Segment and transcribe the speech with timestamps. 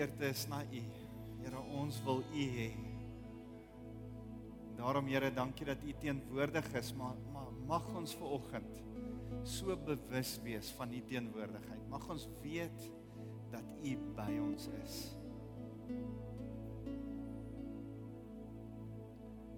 [0.00, 0.82] begeerte is na U.
[1.42, 2.70] Here, ons wil U hê.
[4.78, 8.80] Daarom Here, dankie dat U teenwoordig is, maar, maar mag ons ver oggend
[9.44, 11.84] so bewus wees van U teenwoordigheid.
[11.92, 12.86] Mag ons weet
[13.52, 14.96] dat U by ons is.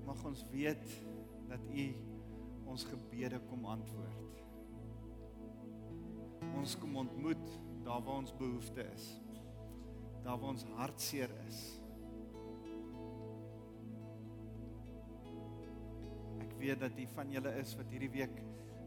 [0.07, 0.87] Mag ons weet
[1.55, 1.89] dat U
[2.67, 4.43] ons gebede kom antwoord.
[6.59, 9.13] Ons kom ontmoet daar waar ons behoefte is.
[10.23, 11.61] Daar waar ons hartseer is.
[16.45, 18.37] Ek weet dat die van julle is wat hierdie week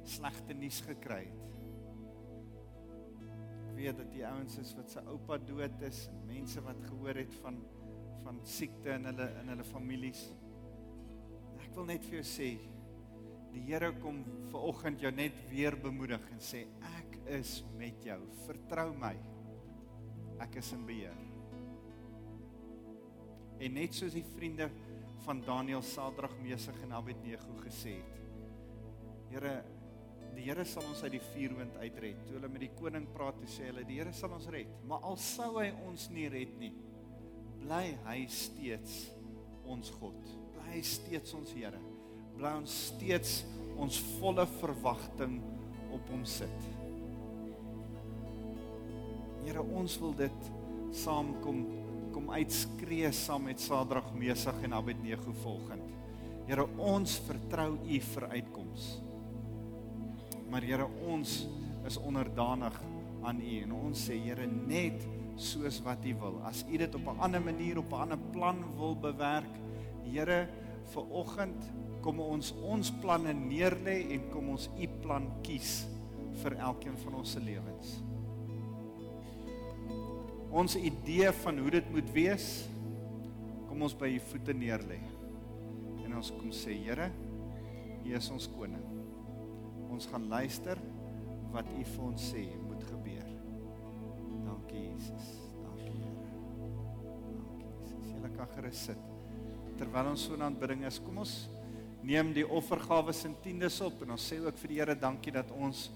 [0.08, 1.42] slegte nuus gekry het.
[3.66, 7.20] Ek weet dat die ouens is wat se oupa dood is en mense wat gehoor
[7.26, 7.60] het van
[8.26, 10.24] van siekte in hulle in hulle families.
[11.62, 12.50] Ek wil net vir jou sê
[13.54, 18.18] die Here kom ver oggend jou net weer bemoedig en sê ek is met jou.
[18.48, 19.14] Vertrou my.
[20.44, 21.16] Ek is in beheer.
[23.64, 24.68] En net soos die vriende
[25.26, 28.20] van Daniël, Sadrag, Mesig en Abednego gesê het.
[29.32, 29.56] Here,
[30.36, 32.20] die Here sal ons uit die vuurwind uitred.
[32.28, 34.72] Toe hulle met die koning praat, toe sê hulle die Here sal ons red.
[34.90, 36.74] Maar al sou hy ons nie red nie,
[37.64, 39.06] bly hy steeds
[39.72, 40.20] ons God.
[40.54, 41.82] Bly hy steeds ons Here.
[42.36, 43.40] Bly ons steeds
[43.80, 45.40] ons volle verwagting
[45.96, 46.75] op hom sit.
[49.46, 50.48] Here, ons wil dit
[50.98, 51.60] saamkom
[52.16, 55.84] kom uitskree saam met Sadrag, Mesig en Abednego volgend.
[56.48, 59.04] Here, ons vertrou U vir uitkomste.
[60.50, 61.36] Maar Here, ons
[61.86, 62.80] is onderdanig
[63.26, 65.06] aan U en ons sê Here net
[65.38, 66.42] soos wat U wil.
[66.50, 69.54] As U dit op 'n ander manier, op 'n ander plan wil bewerk,
[70.10, 70.48] Here,
[70.94, 75.86] vir oggend kom ons ons planne neerlê en kom ons U plan kies
[76.42, 78.15] vir elkeen van ons se lewens.
[80.56, 82.50] Ons idee van hoe dit moet wees,
[83.68, 85.02] kom ons by U voete neerlê.
[86.06, 87.12] En ons kom sê, Here,
[88.06, 88.96] U is ons koning
[89.96, 90.80] ons gaan luister
[91.54, 93.28] wat U vir ons sê moet gebeur.
[94.44, 95.28] Dankie Jesus.
[95.64, 96.32] Dankie Here.
[97.38, 98.10] Dankie Jesus.
[98.12, 99.06] Julle kan gerus sit.
[99.80, 101.36] Terwyl ons so in aanbidding is, kom ons
[102.06, 105.52] neem die offergawe se tiendes op en ons sê ook vir die Here dankie dat
[105.56, 105.88] ons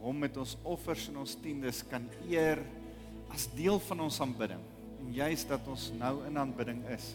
[0.00, 2.60] hom met ons offers en ons tiendes kan eer
[3.34, 4.62] as deel van ons aanbidding.
[5.02, 7.14] En juist dat ons nou in aanbidding is.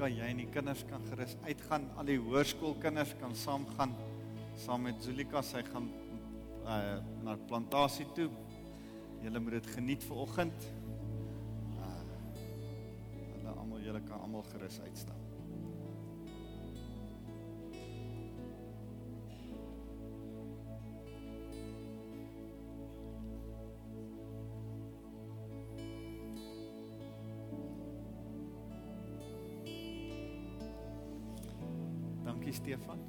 [0.00, 1.82] Zulika, jy en die kinders kan gerus uitgaan.
[2.00, 3.90] Al die hoërskoolkinders kan saamgaan
[4.56, 5.42] saam met Zulika.
[5.44, 5.90] Sy gaan
[6.64, 8.30] uh na plantasie toe.
[9.20, 10.68] Julle moet dit geniet vir oggend.
[11.76, 11.90] Uh
[13.34, 15.29] hulle almal julle kan almal gerus uitstap.
[32.70, 33.00] Stefan.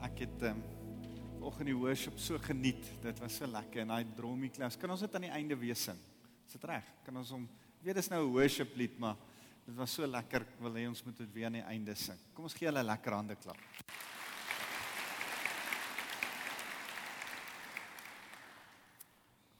[0.00, 2.86] Ek het ehm um, vanoggend die worship so geniet.
[3.02, 4.78] Dit was so lekker en daai dromie klas.
[4.80, 5.98] Kan ons dit aan die einde weer sing?
[6.46, 6.86] Is dit reg?
[7.04, 7.42] Kan ons hom
[7.84, 9.18] weet dis nou 'n worship lied, maar
[9.66, 10.40] dit was so lekker.
[10.40, 12.16] Ek wil hê ons moet dit weer aan die einde sing.
[12.32, 13.60] Kom ons gee hulle lekker hande klap.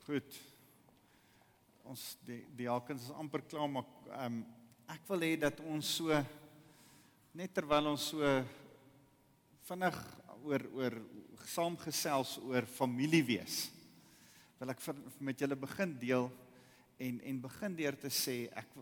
[0.06, 0.40] Goed.
[1.84, 4.46] Ons die die alkens is amper klaar, maar ehm um,
[4.88, 6.24] ek wil hê dat ons so
[7.34, 8.24] net terwyl ons so
[9.70, 9.98] vinnig
[10.42, 10.96] oor oor
[11.46, 13.68] saamgesels oor familie wees.
[14.58, 16.30] Wil ek vir, met julle begin deel
[17.00, 18.72] en en begin deur te sê ek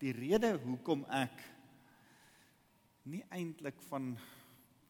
[0.00, 1.42] die rede hoekom ek
[3.12, 4.14] nie eintlik van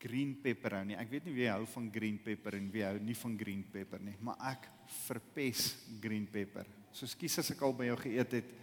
[0.02, 0.98] green pepper hou nie.
[0.98, 4.02] Ek weet nie wie hou van green pepper en wie hou nie van green pepper
[4.02, 4.70] nie, maar ek
[5.06, 5.72] verpes
[6.02, 6.70] green pepper.
[6.92, 8.54] So skus as ek al by jou geëet het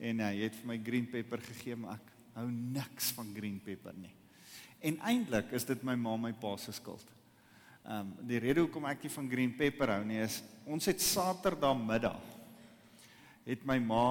[0.00, 3.60] en uh, jy het vir my green pepper gegee, maar ek hou niks van green
[3.64, 4.14] pepper nie.
[4.80, 7.06] En eintlik is dit my ma my pa se skuld.
[7.84, 11.00] Ehm um, die rede hoekom ek nie van green pepper hou nie is ons het
[11.00, 12.20] Saterdag middag
[13.44, 14.04] het my ma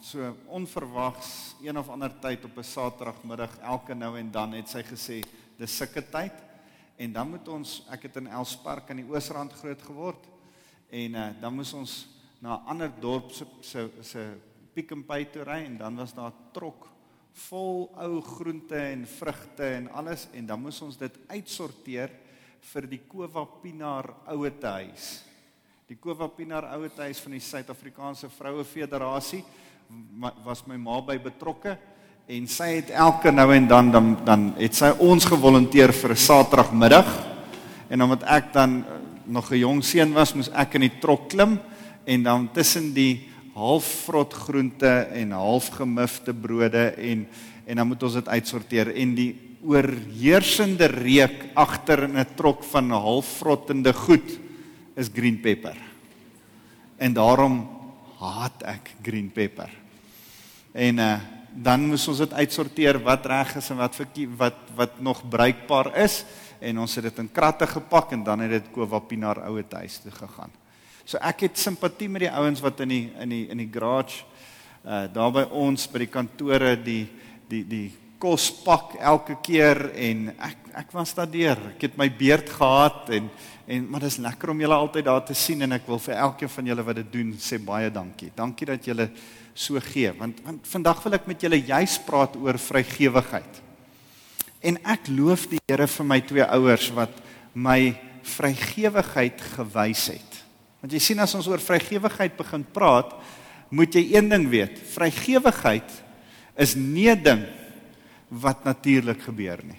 [0.00, 4.82] So onverwags een of ander tyd op 'n Saterdagmiddag elke nou en dan het sy
[4.82, 5.20] gesê
[5.58, 6.32] dis sulke tyd
[6.96, 10.24] en dan moet ons ek het in Elspark aan die Oosrand groot geword
[10.90, 12.08] en uh, dan moes ons
[12.40, 14.40] na 'n ander dorp se se se
[14.72, 16.88] Pick n Pay toe ry en dan was daar trok
[17.34, 22.12] vol ou groente en vrugte en alles en dan moes ons dit uitsorteer
[22.72, 25.22] vir die Kova Pinaar ouete huis.
[25.88, 29.42] Die Kova Pinaar ouete huis van die Suid-Afrikaanse Vroue Federasie
[30.44, 31.74] was my ma by betrokke
[32.30, 36.16] en sy het elke nou en dan dan dan het sy ons gevolonteer vir 'n
[36.16, 37.08] Saterdagmiddag
[37.90, 41.28] en omdat ek dan eh, nog 'n jong seun was, moes ek in die trok
[41.28, 41.58] klim
[42.04, 47.26] en dan tussen die halfvrot groente en halfgemifte brode en
[47.70, 49.30] en dan moet ons dit uitsorteer en die
[49.62, 54.38] oorheersende reuk agter in 'n trok van halfvrottende goed
[54.96, 55.76] is green pepper.
[56.98, 57.68] En daarom
[58.18, 59.70] haat ek green pepper.
[60.72, 61.20] En uh
[61.50, 64.06] dan moes ons dit uitsorteer wat reg is en wat vir
[64.38, 66.24] wat wat nog bruikbaar is
[66.60, 70.12] en ons het dit in kratte gepak en dan het dit Kowapinaar oue huis toe
[70.12, 70.59] gegaan.
[71.10, 74.22] So ek het simpatie met die ouens wat in die in die in die garage
[74.86, 77.02] uh daar by ons by die kantore die
[77.50, 77.88] die die
[78.22, 81.58] kos pak elke keer en ek ek was daardeur.
[81.72, 83.26] Ek het my beerd gehad en
[83.66, 86.54] en maar dis lekker om julle altyd daar te sien en ek wil vir elkeen
[86.54, 88.30] van julle wat dit doen sê baie dankie.
[88.36, 89.10] Dankie dat julle
[89.50, 93.62] so gee want want vandag wil ek met julle juis praat oor vrygewigheid.
[94.62, 97.18] En ek loof die Here vir my twee ouers wat
[97.54, 100.29] my vrygewigheid gewys het.
[100.80, 103.12] Want jy sien as ons oor vrygewigheid begin praat,
[103.70, 104.78] moet jy een ding weet.
[104.94, 105.90] Vrygewigheid
[106.56, 107.44] is nie 'n ding
[108.28, 109.78] wat natuurlik gebeur nie.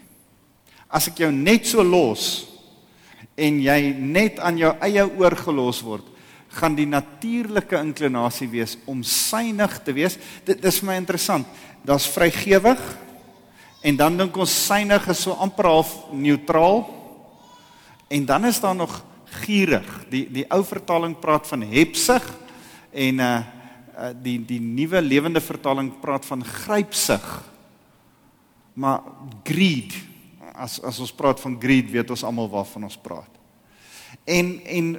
[0.89, 2.48] As ek jou net so los
[3.38, 6.06] en jy net aan jou eie oorgelos word,
[6.51, 10.18] gaan die natuurlike inklinasie wees om synig te wees.
[10.45, 11.48] Dit dis vir my interessant.
[11.86, 12.80] Daar's vrygewig
[13.81, 16.83] en dan dink ons synig is so amper half neutraal.
[18.09, 19.01] En dan is daar nog
[19.44, 19.88] gierig.
[20.12, 22.25] Die die ou vertaling praat van hepsig
[22.92, 23.42] en uh
[24.24, 27.25] die die nuwe lewende vertaling praat van grypsig
[28.74, 29.04] maar
[29.44, 29.94] greed
[30.56, 33.30] as as ons praat van greed weet ons almal waarvan ons praat.
[34.25, 34.92] En en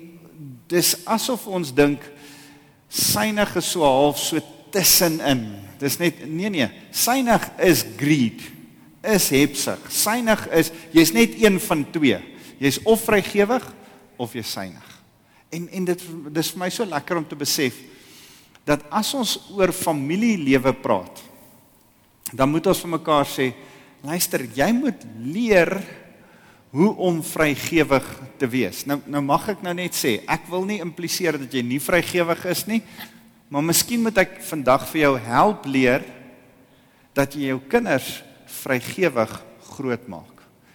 [0.70, 2.05] dis asof ons dink
[2.93, 4.40] synig is so half so
[4.73, 5.46] tussenin.
[5.81, 8.43] Dis net nee nee, synig is greed.
[9.02, 9.81] Is hepsig.
[9.90, 12.19] Synig is jy's net een van twee.
[12.62, 13.64] Jy's of vrygewig
[14.23, 14.89] of jy's synig.
[15.53, 17.77] En en dit dis vir my so lekker om te besef
[18.65, 21.19] dat as ons oor familielewe praat,
[22.31, 23.51] dan moet ons vir mekaar sê,
[24.07, 25.75] luister, jy moet leer
[26.73, 28.07] hoe om vrygewig
[28.41, 28.87] te wees.
[28.89, 32.47] Nou nou mag ek nou net sê, ek wil nie impliseer dat jy nie vrygewig
[32.55, 32.81] is nie,
[33.53, 36.07] maar miskien moet ek vandag vir jou help leer
[37.13, 38.23] dat jy jou kinders
[38.63, 39.35] vrygewig
[39.75, 40.31] grootmaak.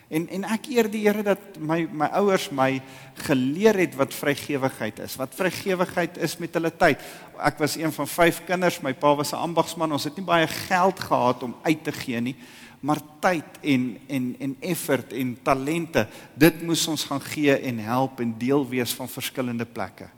[0.08, 2.80] En en ek eer die Here dat my my ouers my
[3.28, 5.18] geleer het wat vrygewigheid is.
[5.20, 7.04] Wat vrygewigheid is met hulle tyd.
[7.44, 8.80] Ek was een van 5 kinders.
[8.82, 9.92] My pa was 'n ambagsman.
[9.92, 12.36] Ons het nie baie geld gehad om uit te gee nie,
[12.80, 18.20] maar tyd en en en effort en talente, dit moes ons gaan gee en help
[18.20, 20.10] en deel wees van verskillende plekke.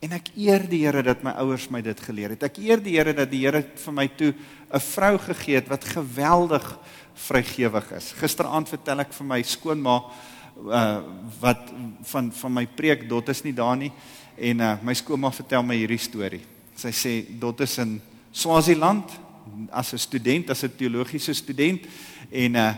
[0.00, 2.44] En ek eer die Here dat my ouers my dit geleer het.
[2.48, 4.32] Ek eer die Here dat die Here vir my toe
[4.72, 6.78] 'n vrou gegee het wat geweldig
[7.14, 8.12] vrygewig is.
[8.16, 10.00] Gisteraand vertel ek vir my skoonma
[10.60, 11.02] uh
[11.40, 13.92] wat van van my preek Dot is nie daar nie
[14.38, 16.44] en uh my skoonma vertel my hierdie storie.
[16.76, 18.00] Sy sê Dot is in
[18.32, 19.04] Swaziland
[19.70, 21.84] as 'n student, as 'n teologiese student
[22.32, 22.74] en uh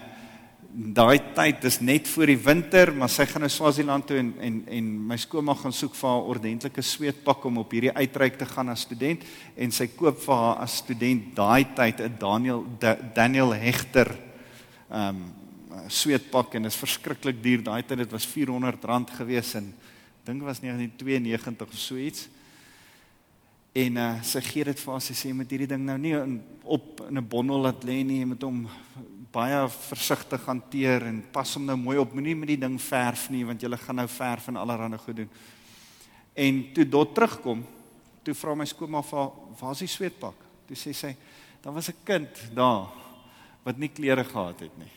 [0.73, 4.55] daai tyd is net voor die winter, maar sy gaan na Swaziland toe en en
[4.73, 8.73] en my skoonma gaan soek vir haar ordentlike sweetpak om op hierdie uitreik te gaan
[8.73, 9.27] as student
[9.57, 14.09] en sy koop vir haar as student daai tyd 'n Daniel da, Daniel Hegter
[14.91, 15.23] ehm um,
[15.89, 19.75] sweetpak en dit is verskriklik duur daai tyd dit was R400 gewees en
[20.25, 22.29] dink was 1992 of so iets.
[23.73, 26.17] En uh, sy gee dit vir haar sy sê jy moet hierdie ding nou nie
[26.65, 28.69] op in 'n bondel laat lê nie, jy moet hom
[29.33, 32.13] baie versigtig hanteer en pas hom nou mooi op.
[32.13, 35.31] Moenie met die ding verf nie want jy gaan nou verf en allerlei goed doen.
[36.35, 37.65] En toe dot terugkom,
[38.25, 40.37] toe vra my skoonma vir waar is die sweetpak?
[40.69, 41.15] Toe sê sy,
[41.65, 42.89] daar was 'n kind daar
[43.65, 44.93] wat nie klere gehad het nie.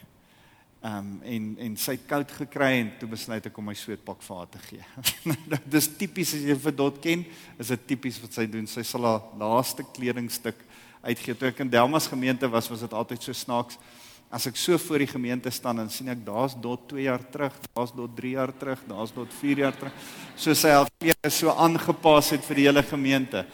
[0.84, 4.22] Ehm um, en en sy het koud gekry en toe besluit ek om my sweetpak
[4.22, 4.84] vir haar te gee.
[5.50, 7.26] Nou, dis tipies as jy vir dot ken,
[7.58, 8.68] is dit tipies wat sy doen.
[8.68, 10.56] Sy sal haar laaste kledingstuk
[11.02, 11.34] uitgee.
[11.36, 13.80] Toe ek in Delmas gemeente was, was dit altyd so snaaks
[14.30, 17.54] as ek so voor die gemeente staan en sien ek daar's dot 2 jaar terug,
[17.74, 19.94] daar's dot 3 jaar terug, daar's dot 4 jaar terug.
[20.36, 23.46] So sy het klere so aangepas het vir die hele gemeente.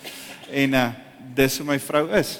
[0.49, 0.89] En uh
[1.35, 2.39] dis hoe my vrou is.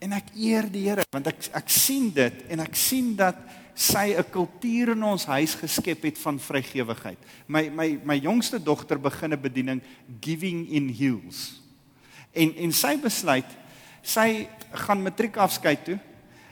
[0.00, 3.36] En ek eer die Here want ek ek sien dit en ek sien dat
[3.74, 7.18] sy 'n kultuur in ons huis geskep het van vrygewigheid.
[7.46, 9.80] My my my jongste dogter begin 'n bediening
[10.20, 11.60] Giving in Heels.
[12.32, 13.46] En en sy besluit
[14.02, 15.98] sy gaan matriekafskeid toe.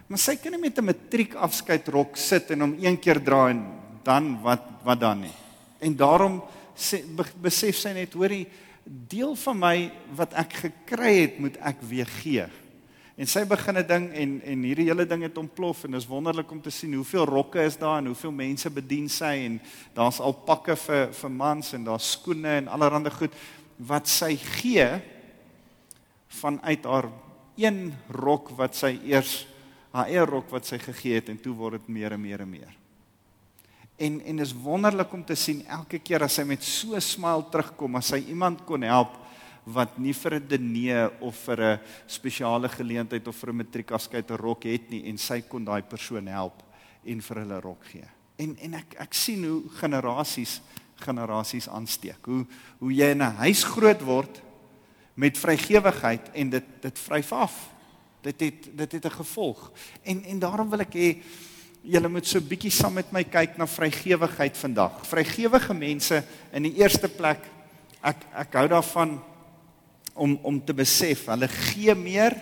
[0.08, 3.60] Maar sy kan nie met 'n matriekafskeidrok sit en hom een keer dra en
[4.02, 5.36] dan wat wat dan nie.
[5.80, 6.42] En daarom
[6.74, 7.04] sê,
[7.36, 8.46] besef sy net hoorie
[8.84, 12.46] deel van my wat ek gekry het moet ek weer gee.
[13.18, 16.08] En sy begin 'n ding en en hierdie hele ding het ontplof en dit is
[16.08, 19.60] wonderlik om te sien hoeveel rokke is daar en hoeveel mense bedien sy en
[19.94, 23.32] daar's al pakke vir vir mans en daar's skoene en allerlei goed
[23.76, 25.02] wat sy gee
[26.28, 27.10] vanuit haar
[27.56, 29.46] een rok wat sy eers
[29.92, 32.50] haar eie rok wat sy gegee het en toe word dit meer en meer en
[32.50, 32.74] meer.
[33.98, 37.44] En en is wonderlik om te sien elke keer as sy met so 'n smile
[37.50, 39.16] terugkom as sy iemand kon help
[39.64, 44.36] wat nie vir 'n diner of vir 'n spesiale geleentheid of vir 'n matriekafskeid 'n
[44.36, 46.62] rok het nie en sy kon daai persoon help
[47.04, 48.08] en vir hulle rok gee.
[48.38, 50.60] En en ek ek sien hoe generasies
[51.00, 52.26] generasies aansteek.
[52.26, 52.46] Hoe
[52.78, 54.42] hoe jy in 'n huis groot word
[55.14, 57.54] met vrygewigheid en dit dit vryf af.
[58.22, 59.72] Dit het dit het 'n gevolg.
[60.02, 61.16] En en daarom wil ek hê
[61.82, 65.06] julle moet so bietjie saam met my kyk na vrygewigheid vandag.
[65.06, 67.40] Vrygewige mense in die eerste plek
[68.02, 69.18] ek ek hou daarvan
[70.14, 72.36] om om te besef hulle gee meer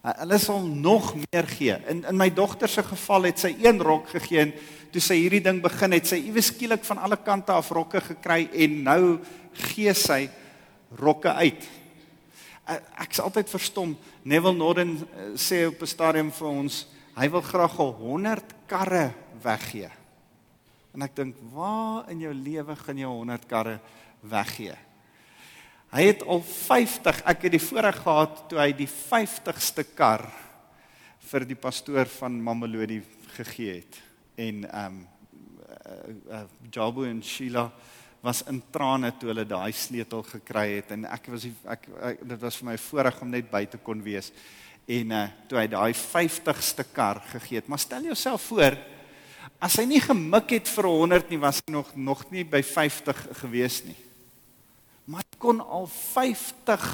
[0.00, 4.08] hulle sal nog meer gee in in my dogter se geval het sy een rok
[4.14, 4.54] gegee en
[4.92, 8.48] toe sy hierdie ding begin het sy iewes skielik van alle kante af rokke gekry
[8.64, 9.02] en nou
[9.72, 10.22] gee sy
[11.00, 11.68] rokke uit
[12.70, 16.86] ek is altyd verstom Neville Norden eh, sê op 'n stadium vir ons
[17.16, 19.12] hy wil graag 100 karre
[19.42, 19.90] weggee
[20.94, 23.80] en ek dink waar in jou lewe gaan jy 100 karre
[24.22, 24.76] weggee
[25.90, 30.22] Hy het al 50, ek het die voorreg gehad toe hy die 50ste kar
[31.32, 33.00] vir die pastoor van Mamelodi
[33.34, 33.98] gegee het.
[34.38, 35.00] En ehm um,
[35.70, 35.96] uh,
[36.36, 37.64] uh, Jabu en Sheila
[38.20, 42.42] was in trane toe hulle daai sleutel gekry het en ek was ek, ek dit
[42.42, 44.32] was vir my voorreg om net by te kon wees.
[44.90, 47.68] En uh, toe hy daai 50ste kar gegee het.
[47.70, 48.76] Maar stel jouself voor
[49.60, 53.26] as hy nie gemik het vir 100 nie, was hy nog nog nie by 50
[53.42, 53.98] gewees nie
[55.10, 56.84] maar jy kon al 50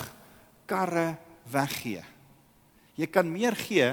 [0.68, 1.16] karre
[1.52, 2.02] weggee.
[2.96, 3.90] Jy kan meer gee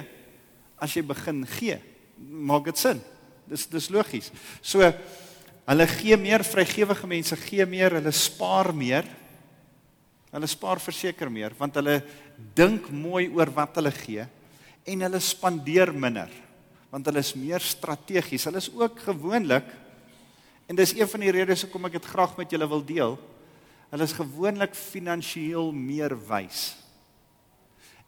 [0.79, 1.75] as jy begin gee.
[2.17, 3.01] Maak dit sin?
[3.49, 4.31] Dis dis logies.
[4.63, 4.79] So
[5.69, 9.07] hulle gee meer vrygewige mense gee meer, hulle spaar meer.
[10.33, 11.99] Hulle spaar verseker meer want hulle
[12.57, 14.25] dink mooi oor wat hulle gee
[14.89, 16.31] en hulle spandeer minder
[16.93, 18.43] want hulle is meer strategies.
[18.45, 19.69] Hulle is ook gewoonlik
[20.69, 23.15] en dis een van die redes hoekom ek dit graag met julle wil deel.
[23.93, 26.71] Hulle is gewoonlik finansiëel meer wys.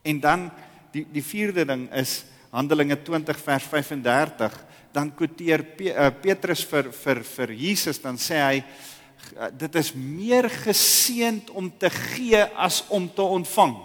[0.06, 0.50] En dan
[0.94, 2.24] die die vierde ding is
[2.56, 4.54] Handelinge 20 vers 35,
[4.96, 10.48] dan quoteer eh, Petrus vir vir vir Jesus dan sê hy eh, dit is meer
[10.64, 13.76] geseend om te gee as om te ontvang.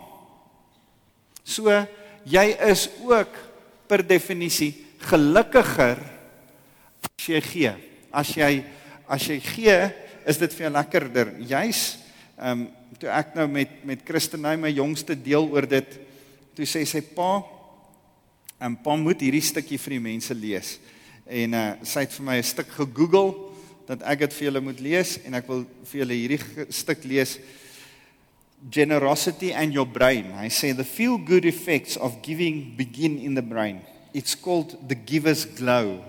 [1.42, 1.66] So
[2.30, 3.34] jy is ook
[3.90, 4.72] per definisie
[5.10, 5.98] gelukkiger
[7.10, 7.72] as jy gee.
[8.14, 8.52] As jy
[9.10, 9.78] as jy gee,
[10.22, 11.34] is dit vir jou lekkerder.
[11.42, 11.80] Juis
[12.40, 12.68] ehm um,
[13.00, 15.94] toe ek nou met met Christenay my jongste deel oor dit,
[16.54, 17.40] toe sê sy pa
[18.60, 20.74] en pa moet hierdie stukkie vir die mense lees.
[21.30, 23.30] En uh sy het vir my 'n stuk gegoogel
[23.86, 26.42] dat ek dit vir julle moet lees en ek wil vir julle hierdie
[26.82, 27.38] stuk lees
[28.70, 30.32] Generosity and your brain.
[30.36, 33.80] I say the feel good effects of giving begin in the brain.
[34.12, 36.04] It's called the giver's glow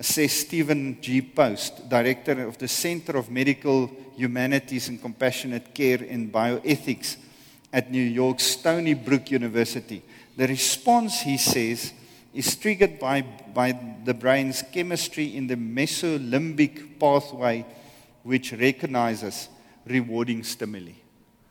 [0.00, 1.22] says Stephen G.
[1.22, 7.16] Post, director of the Center of Medical Humanities and Compassionate Care in Bioethics
[7.72, 10.02] at New York's Stony Brook University.
[10.36, 11.92] The response, he says,
[12.32, 13.22] is triggered by,
[13.54, 13.72] by
[14.04, 17.64] the brain's chemistry in the mesolimbic pathway,
[18.22, 19.48] which recognizes
[19.86, 20.94] rewarding stimuli.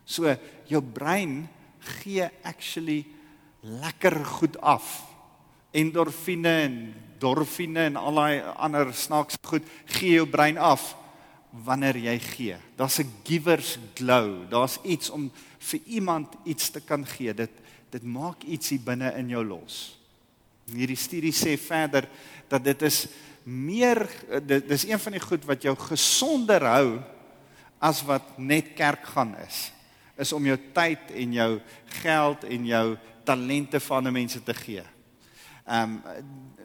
[0.04, 1.48] So, your brain
[1.80, 3.06] gee actually
[3.62, 5.02] lekker goed af.
[5.72, 9.66] Endorfine en dorfine en al daai ander snaaks goed
[9.98, 10.94] gee jou brein af
[11.66, 12.56] wanneer jy gee.
[12.76, 14.48] Daar's 'n giver's glow.
[14.48, 17.34] Daar's iets om vir iemand iets te kan gee.
[17.34, 17.50] Dit
[17.90, 19.97] dit maak ietsie binne in jou los.
[20.68, 22.08] Hierdie studie sê verder
[22.48, 23.06] dat dit is
[23.48, 24.02] meer
[24.44, 26.88] dit dis een van die goed wat jou gesonder hou
[27.80, 29.68] as wat net kerk gaan is.
[30.18, 31.50] Is om jou tyd en jou
[32.02, 32.86] geld en jou
[33.24, 34.84] talente vir ander mense te gee.
[35.68, 35.98] Um,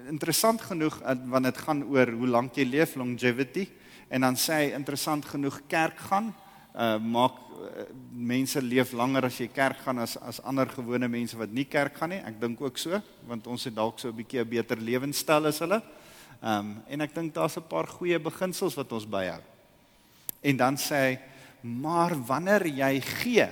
[0.07, 3.67] interessant genoeg eh, want dit gaan oor hoe lank jy leef longevity
[4.07, 6.31] en dan sê hy interessant genoeg kerk gaan
[6.74, 11.38] uh maak uh, mense leef langer as jy kerk gaan as as ander gewone mense
[11.38, 12.22] wat nie kerk gaan nie.
[12.25, 15.60] Ek dink ook so, want ons het dalk so 'n bietjie 'n beter lewenstyl as
[15.60, 15.82] hulle.
[16.42, 19.42] Ehm um, en ek dink daar's 'n paar goeie beginsels wat ons byhou.
[20.42, 21.20] En dan sê hy,
[21.62, 23.48] maar wanneer jy gee,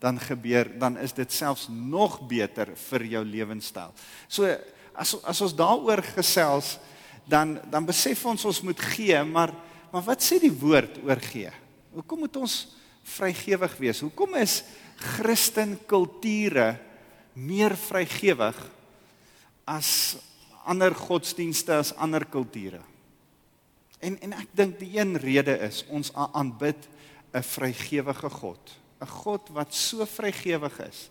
[0.00, 3.92] dan gebeur dan is dit selfs nog beter vir jou lewenstyl.
[4.28, 4.48] So
[4.94, 6.78] as as ons daaroor gesels,
[7.28, 9.52] dan dan besef ons ons moet gee, maar
[9.92, 11.50] maar wat sê die woord oor gee?
[11.94, 12.56] Hoekom moet ons
[13.16, 14.02] vrygewig wees?
[14.04, 14.60] Hoekom is
[15.16, 16.74] Christen kulture
[17.34, 18.58] meer vrygewig
[19.64, 20.18] as
[20.68, 22.82] ander godsdienste as ander kulture?
[24.00, 26.88] En en ek dink die een rede is ons aanbid
[27.34, 31.10] 'n vrygewige God, 'n God wat so vrygewig is.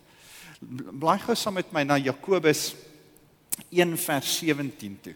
[0.60, 2.74] Blaai gou saam met my na Jakobus
[3.70, 5.14] 1 vers 17 toe.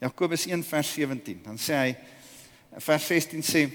[0.00, 1.42] Jakobus 1 vers 17.
[1.42, 1.96] Dan sê hy
[2.78, 3.70] vers 16 sê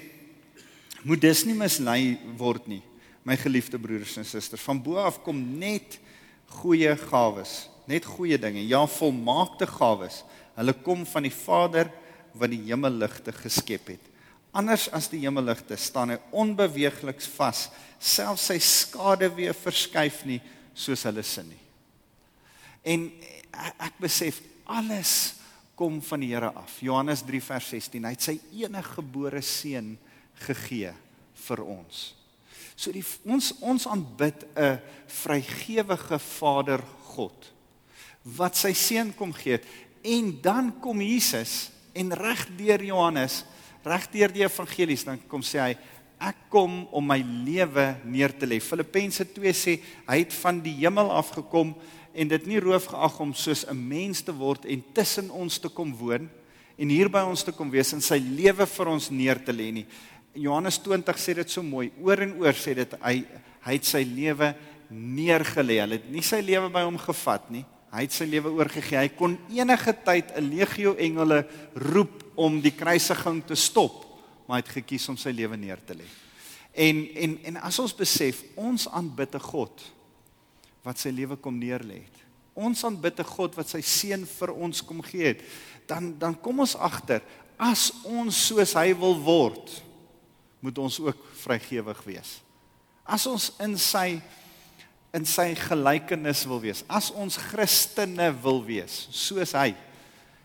[1.04, 2.82] moet dis nie mislei word nie,
[3.24, 4.64] my geliefde broers en susters.
[4.66, 6.00] Van bo af kom net
[6.60, 10.24] goeie gawes, net goeie dinge, ja volmaakte gawes.
[10.58, 11.92] Hulle kom van die Vader
[12.38, 14.06] wat die hemelligte geskep het.
[14.56, 17.68] Anders as die hemelligte staan hy onbeweeglik vas,
[18.02, 20.40] selfs sy skade weer verskuif nie
[20.74, 21.62] soos hulle sin nie.
[22.84, 23.10] En
[23.78, 24.40] ek besef
[24.70, 25.36] alles
[25.80, 26.80] kom van die Here af.
[26.84, 28.04] Johannes 3 vers 16.
[28.04, 29.94] Hy het sy enige gebore seun
[30.48, 30.94] gegee
[31.48, 32.16] vir ons.
[32.76, 36.82] So die ons ons aanbid 'n vrygewige Vader
[37.16, 37.52] God
[38.24, 39.60] wat sy seun kom gee
[40.04, 43.46] en dan kom Jesus en reg deur Johannes,
[43.84, 45.78] reg deur die evangelies dan kom sê hy
[46.20, 48.60] ek kom om my lewe neer te lê.
[48.60, 49.78] Filippense 2 sê
[50.08, 51.74] hy het van die hemel af gekom
[52.14, 55.70] en dit nie roof geag om soos 'n mens te word en tussen ons te
[55.70, 56.30] kom woon
[56.78, 59.72] en hier by ons te kom wees en sy lewe vir ons neer te lê
[59.72, 59.86] nie.
[60.34, 61.90] Johannes 20 sê dit so mooi.
[62.02, 63.24] Oor en oor sê dit hy
[63.66, 64.54] hy het sy lewe
[64.90, 65.80] neergelê.
[65.82, 67.66] Hy het nie sy lewe by hom gevat nie.
[67.90, 69.02] Hy het sy lewe oorgegee.
[69.02, 74.06] Hy kon enige tyd 'n legio engele roep om die kruisiging te stop,
[74.48, 76.06] maar hy het gekies om sy lewe neer te lê.
[76.74, 79.82] En en en as ons besef, ons aanbid 'n God
[80.84, 82.18] wat sy lewe kom neerlê het.
[82.54, 85.42] Ons aanbid 'n God wat sy seun vir ons kom gee het.
[85.88, 87.22] Dan dan kom ons agter
[87.58, 89.84] as ons soos hy wil word,
[90.60, 92.40] moet ons ook vrygewig wees.
[93.08, 94.20] As ons in sy
[95.10, 99.72] in sy gelykenis wil wees, as ons Christene wil wees soos hy,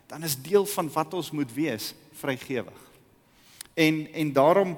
[0.09, 2.81] dan is deel van wat ons moet wees vrygewig.
[3.77, 4.73] En en daarom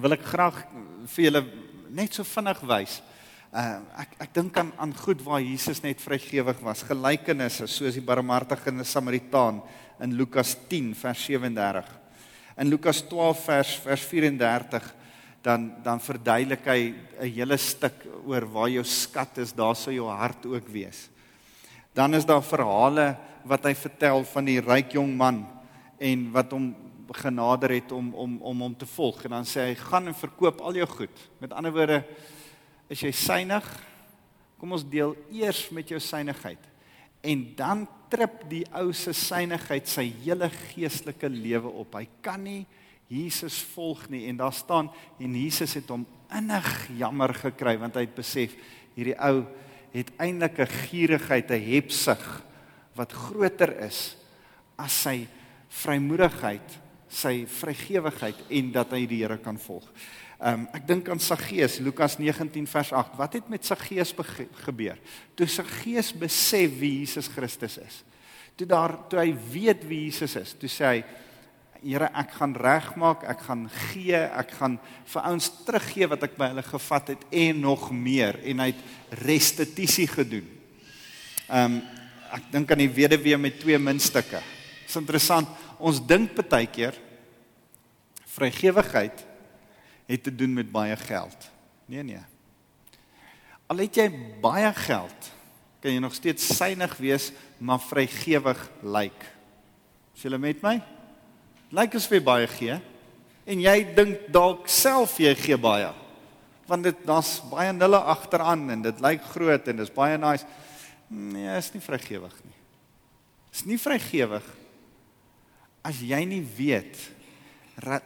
[0.00, 0.62] wil ek graag
[1.12, 1.44] vir julle
[1.92, 3.00] net so vinnig wys.
[3.52, 6.86] Uh ek ek dink aan aan goed waar Jesus net vrygewig was.
[6.88, 9.60] Gelykenisse soos die barmhartige Samaritaan
[10.00, 12.01] in Lukas 10 vers 37
[12.56, 14.94] in Lukas 12 vers vers 34
[15.42, 20.08] dan dan verduidelik hy 'n hele stuk oor waar jou skat is, daar sou jou
[20.08, 21.10] hart ook wees.
[21.94, 25.46] Dan is daar verhale wat hy vertel van die ryk jong man
[25.98, 26.74] en wat hom
[27.12, 30.60] genader het om om om hom te volg en dan sê hy gaan en verkoop
[30.60, 31.30] al jou goed.
[31.38, 32.04] Met ander woorde
[32.88, 33.66] is jy synig?
[34.58, 36.71] Kom ons deel eers met jou synigheid.
[37.22, 41.94] En dan trip die ou se synigheid sy hele geestelike lewe op.
[41.96, 42.62] Hy kan nie
[43.12, 44.88] Jesus volg nie en daar staan
[45.20, 48.54] en Jesus het hom innig jammer gekry want hy het besef
[48.96, 49.44] hierdie ou
[49.92, 52.42] het eintlik 'n gierigheid, 'n hebsug
[52.96, 54.16] wat groter is
[54.78, 55.26] as sy
[55.68, 59.84] vrymoedigheid, sy vrygewigheid en dat hy die Here kan volg.
[60.42, 63.14] Ehm um, ek dink aan Saggeus Lukas 19 vers 8.
[63.14, 64.10] Wat het met Saggeus
[64.64, 64.98] gebeur?
[65.38, 68.00] Toe Saggeus besef wie Jesus Christus is.
[68.58, 71.04] Toe daar toe hy weet wie Jesus is, toe sê hy
[71.82, 74.76] Here, ek gaan regmaak, ek gaan gee, ek gaan
[75.10, 79.16] vir ouens teruggee wat ek by hulle gevat het en nog meer en hy het
[79.26, 80.46] restituisie gedoen.
[81.48, 81.82] Ehm um,
[82.32, 84.38] ek dink aan die weduwee met twee muntstukke.
[84.86, 85.50] Dis interessant.
[85.76, 86.96] Ons dink baie keer
[88.32, 89.26] vrygewigheid
[90.06, 91.50] het te doen met baie geld.
[91.86, 92.22] Nee nee.
[93.66, 94.08] Al het jy
[94.42, 95.28] baie geld,
[95.80, 99.26] kan jy nog steeds synig wees, maar vrygewig lyk.
[100.16, 100.76] Is jy met my?
[101.72, 102.78] Lyk as jy baie gee
[103.42, 105.90] en jy dink dalk self jy gee baie.
[106.68, 110.46] Want dit daar's baie nulle agteraan en dit lyk groot en dis baie nice.
[111.08, 112.58] Nee, is nie vrygewig nie.
[113.52, 114.46] Is nie vrygewig
[115.82, 116.98] as jy nie weet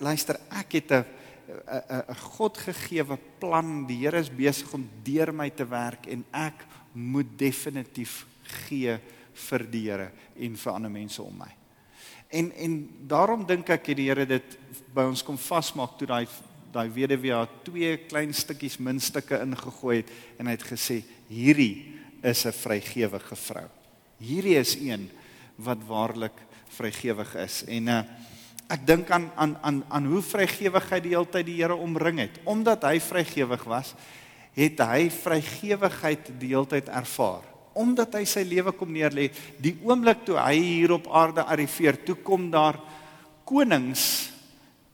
[0.01, 1.05] luister ek het 'n
[1.47, 3.87] 'n 'n Godgegewe plan.
[3.87, 8.27] Die Here is besig om deur my te werk en ek moet definitief
[8.67, 8.99] gee
[9.33, 11.53] vir die Here en vir ander mense om my.
[12.29, 14.59] En en daarom dink ek die Here dit
[14.95, 16.27] by ons kom vasmaak toe daai
[16.73, 22.45] daai weduwee haar twee klein stukkies muntstukke ingegooi het en hy het gesê hierdie is
[22.45, 23.69] 'n vrygewige vrou.
[24.19, 25.11] Hierdie is een
[25.57, 26.37] wat waarlik
[26.69, 27.63] vrygewig is.
[27.69, 28.03] En uh,
[28.67, 32.41] ek dink aan aan aan aan hoe vrygewigheid die hele tyd die Here omring het.
[32.45, 33.95] Omdat hy vrygewig was,
[34.57, 37.45] het hy vrygewigheid die hele tyd ervaar.
[37.77, 39.29] Omdat hy sy lewe kom neerlê,
[39.61, 42.81] die oomblik toe hy hier op aarde arriveer, toe kom daar
[43.47, 44.33] konings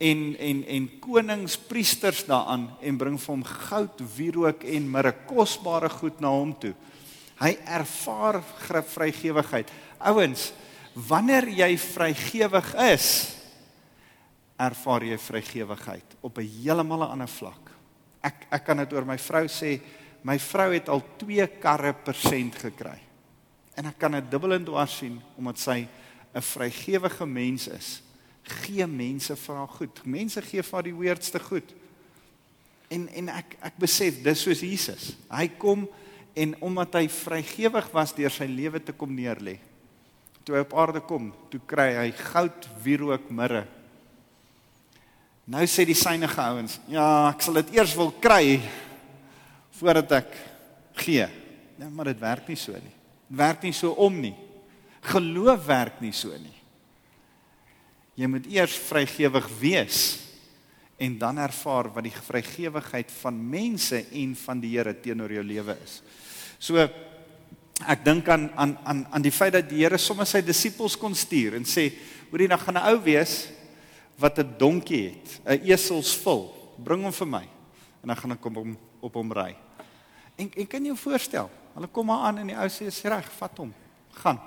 [0.02, 6.18] en en en koningspriesters daaraan en bring vir hom goud, wierook en mirre, kosbare goed
[6.20, 6.74] na hom toe.
[7.40, 9.70] Hy ervaar vrygewigheid.
[10.10, 10.50] Ouens,
[10.94, 13.06] wanneer jy vrygewig is,
[14.62, 17.70] ervaar jy vrygewigheid op 'n heeltemal ander vlak.
[18.22, 19.80] Ek ek kan dit oor my vrou sê,
[20.22, 22.98] my vrou het al 2 karre persent gekry.
[23.76, 25.88] En ek kan dit dubbel en dwars sien omdat sy
[26.34, 28.02] 'n vrygewige mens is
[28.42, 30.02] gee mense vir haar goed.
[30.04, 31.74] Mense gee vir haar die weirdste goed.
[32.90, 35.12] En en ek ek besef dis soos Jesus.
[35.30, 35.88] Hy kom
[36.34, 39.58] en omdat hy vrygewig was deur sy lewe te kom neerlê.
[40.42, 43.66] Toe hy op aarde kom, toe kry hy goud, wierook, mirre.
[45.50, 48.60] Nou sê die synige ouens, ja, ek sal dit eers wil kry
[49.74, 50.34] voordat ek
[51.02, 51.26] gee.
[51.80, 52.94] Ja, maar dit werk nie so nie.
[53.26, 54.36] Dit werk nie so om nie.
[55.10, 56.58] Geloof werk nie so nie.
[58.14, 60.02] Jy moet eers vrygewig wees
[61.02, 65.74] en dan ervaar wat die vrygewigheid van mense en van die Here teenoor jou lewe
[65.82, 65.96] is.
[66.62, 70.94] So ek dink aan aan aan aan die feit dat die Here sommer sy disippels
[70.94, 71.90] kon stuur en sê,
[72.30, 73.48] "Hoorie, dan gaan 'n ou wees
[74.16, 76.52] wat 'n donkie het, 'n esels vul.
[76.76, 77.48] Bring hom vir my."
[78.02, 79.56] En dan gaan ek hom op hom ry.
[80.36, 81.50] En en kan jy jou voorstel?
[81.74, 83.74] Hulle kom maar aan en die ou sê, "Reg, vat hom.
[84.10, 84.40] Gaan."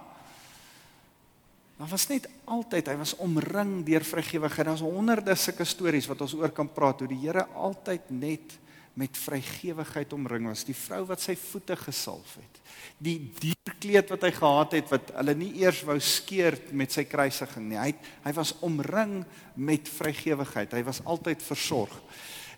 [1.76, 4.68] Maar was net altyd, hy was omring deur vrygewigheid.
[4.68, 8.60] Daar's honderde sulke stories wat ons oor kan praat hoe die Here altyd net
[8.96, 10.64] met vrygewigheid omring was.
[10.68, 12.62] Die vrou wat sy voete gesalf het.
[13.04, 17.68] Die dierkleed wat hy gehad het wat hulle nie eers wou skeer met sy kruisiging
[17.70, 17.80] nie.
[17.80, 17.92] Hy
[18.24, 19.22] hy was omring
[19.56, 20.74] met vrygewigheid.
[20.74, 21.94] Hy was altyd versorg.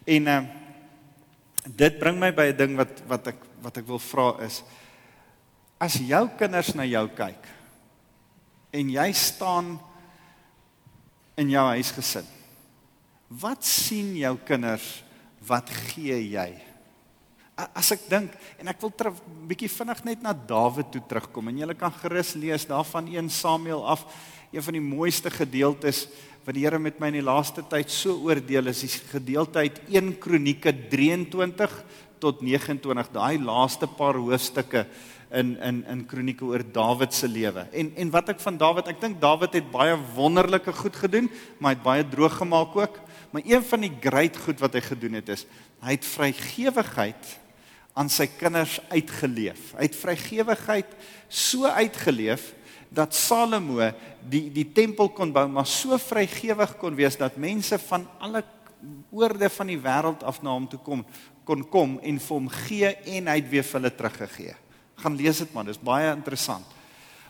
[0.06, 0.40] En uh
[1.68, 4.64] dit bring my by 'n ding wat wat ek wat ek wil vra is
[5.78, 7.44] as jou kinders na jou kyk
[8.72, 9.78] en jy staan
[11.38, 12.26] in jou huisgesin.
[13.28, 15.04] Wat sien jou kinders?
[15.48, 16.50] Wat gee jy?
[17.74, 21.58] As ek dink en ek wil 'n bietjie vinnig net na Dawid toe terugkom en
[21.58, 24.06] jy kan gerus lees daarvan 1 Samuel af,
[24.52, 26.08] een van die mooiste gedeeltes
[26.46, 29.82] wat die Here met my in die laaste tyd so oordeel is, die gedeelte uit
[29.90, 31.84] 1 Kronieke 23
[32.20, 34.86] tot 29, daai laaste paar hoofstukke
[35.32, 37.68] in in in kronieke oor Dawid se lewe.
[37.74, 41.30] En en wat ek van Dawid, ek dink Dawid het baie wonderlike goed gedoen,
[41.60, 43.00] maar hy het baie droog gemaak ook.
[43.32, 45.46] Maar een van die groot goed wat hy gedoen het is,
[45.84, 47.34] hy het vrygewigheid
[47.98, 49.74] aan sy kinders uitgeleef.
[49.78, 50.94] Hy het vrygewigheid
[51.28, 52.54] so uitgeleef
[52.94, 53.92] dat Salomo
[54.30, 58.44] die die tempel kon bou, maar so vrygewig kon wees dat mense van alle
[59.12, 61.04] oorde van die wêreld af na hom toe kom
[61.48, 64.56] kon kom en vir hom gee en hy het weer vir hulle teruggegee
[65.02, 66.66] gaan lees dit man, dis baie interessant.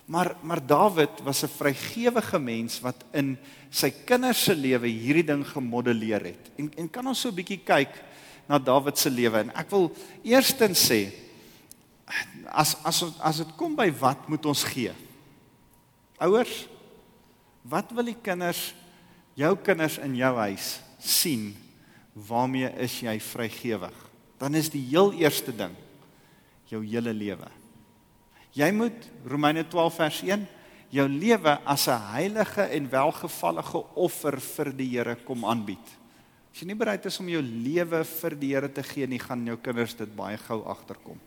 [0.08, 3.38] Maar maar Dawid was 'n vrygewige mens wat in
[3.72, 6.52] sy kinders se lewe hierdie ding gemodelleer het.
[6.58, 7.94] En en kan ons so 'n bietjie kyk
[8.48, 9.92] na Dawid se lewe en ek wil
[10.24, 11.12] eerstens sê
[12.48, 14.94] as as as dit kom by wat moet ons gee?
[16.20, 16.68] Ouers,
[17.64, 18.74] wat wil die kinders
[19.36, 21.56] jou kinders in jou huis sien?
[22.18, 23.94] Waarmee is jy vrygewig?
[24.40, 25.76] Dan is die heel eerste ding
[26.66, 27.48] jou hele lewe.
[28.58, 30.48] Jy moet Romeine 12 vers 1
[30.94, 35.86] jou lewe as 'n heilige en welgevallige offer vir die Here kom aanbied.
[36.52, 39.46] As jy nie bereid is om jou lewe vir die Here te gee nie, gaan
[39.46, 41.20] jou kinders dit baie gou agterkom.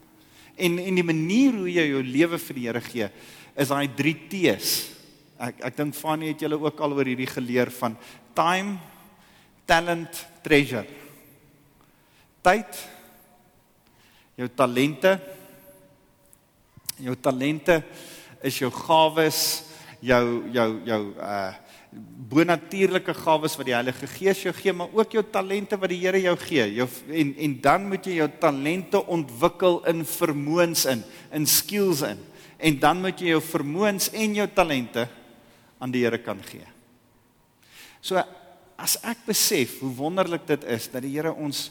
[0.56, 3.10] En en die manier hoe jy jou lewe vir die Here gee,
[3.56, 4.90] is daai 3 T's.
[5.38, 7.96] Ek ek dink Fanny het julle ook al oor hierdie geleer van
[8.34, 8.78] time,
[9.66, 10.86] talent, treasure.
[12.42, 12.88] Tyd,
[14.36, 15.20] jou talente
[17.00, 17.80] jou talente
[18.42, 19.42] is jou gawes
[20.00, 21.50] jou jou jou uh
[22.30, 26.20] bonatuurlike gawes wat die Heilige Gees jou gee maar ook jou talente wat die Here
[26.22, 31.02] jou gee jou en en dan moet jy jou talente ontwikkel in vermoëns in
[31.34, 32.20] in skills in
[32.60, 35.08] en dan moet jy jou vermoëns en jou talente
[35.80, 36.66] aan die Here kan gee.
[38.04, 38.20] So
[38.80, 41.70] as ek besef hoe wonderlik dit is dat die Here ons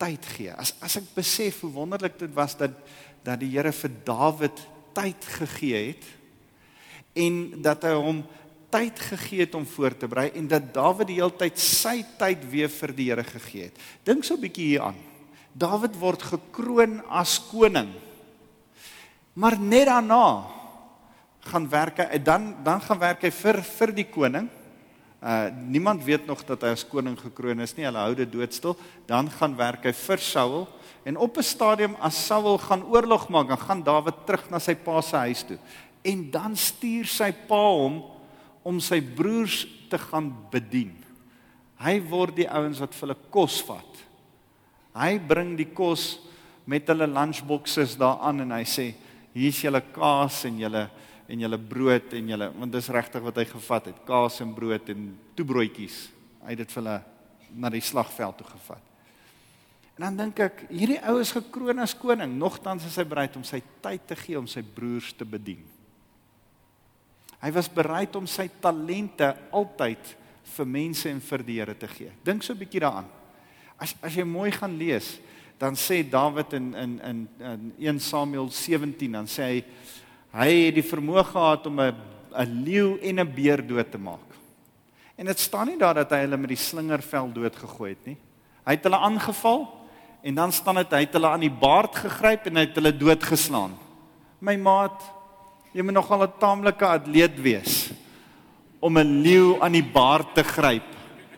[0.00, 0.52] tyd gee.
[0.56, 2.74] As as ek besef hoe wonderlik dit was dat
[3.22, 6.04] dat die Here vir Dawid tyd gegee het
[7.12, 8.22] en dat hy hom
[8.72, 12.44] tyd gegee het om voor te berei en dat Dawid die hele tyd sy tyd
[12.48, 13.76] weer vir die Here gegee het.
[14.04, 14.96] Dink so 'n bietjie hier aan.
[15.52, 17.92] Dawid word gekroon as koning.
[19.34, 20.44] Maar net daarna
[21.40, 24.48] gaan werk hy dan dan gaan werk hy vir vir die koning.
[25.22, 27.84] Uh niemand weet nog dat hy as koning gekroon is nie.
[27.84, 28.76] Hulle hou dit doodstil.
[29.06, 30.66] Dan gaan werk hy vir Saul
[31.04, 34.74] en op 'n stadium as Saul gaan oorlog maak, dan gaan Dawid terug na sy
[34.74, 35.58] pa se huis toe.
[36.04, 38.02] En dan stuur sy pa hom
[38.62, 40.94] om sy broers te gaan bedien.
[41.82, 44.02] Hy word die ouens wat vir hulle kos vat.
[44.94, 46.20] Hy bring die kos
[46.64, 48.94] met hulle lunchboxes daaraan en hy sê
[49.34, 50.90] hier's julle kaas en julle
[51.32, 54.88] en julle brood en julle want dis regtig wat hy gevat het, kaas en brood
[54.92, 56.10] en toebroodjies.
[56.44, 56.98] Hy het dit vir hulle
[57.62, 58.91] na die slagveld toe gevat.
[60.02, 63.44] En dan dink ek, hierdie ou is gekroon as koning, nogtans is hy bereid om
[63.46, 65.60] sy tyd te gee om sy broers te bedien.
[67.38, 70.10] Hy was bereid om sy talente altyd
[70.56, 72.10] vir mense en vir die Here te gee.
[72.26, 73.06] Dink so 'n bietjie daaraan.
[73.78, 75.20] As as jy mooi gaan lees,
[75.56, 79.64] dan sê Dawid in in in in 1 Samuel 17 dan sê hy
[80.32, 81.94] hy het die vermoë gehad om 'n
[82.34, 84.34] 'n leeu en 'n beer dood te maak.
[85.16, 88.18] En dit staan nie daar dat hy hulle met die slingervel doodgegooi het nie.
[88.66, 89.81] Hy het hulle aangeval
[90.22, 92.92] en dan staan dit hy het hulle aan die baard gegryp en hy het hulle
[92.96, 93.74] doodgeslaan.
[94.40, 95.02] My maat,
[95.72, 97.90] Jy moet nogal 'n taamlike atleet wees
[98.80, 100.84] om 'n leeu aan die baard te gryp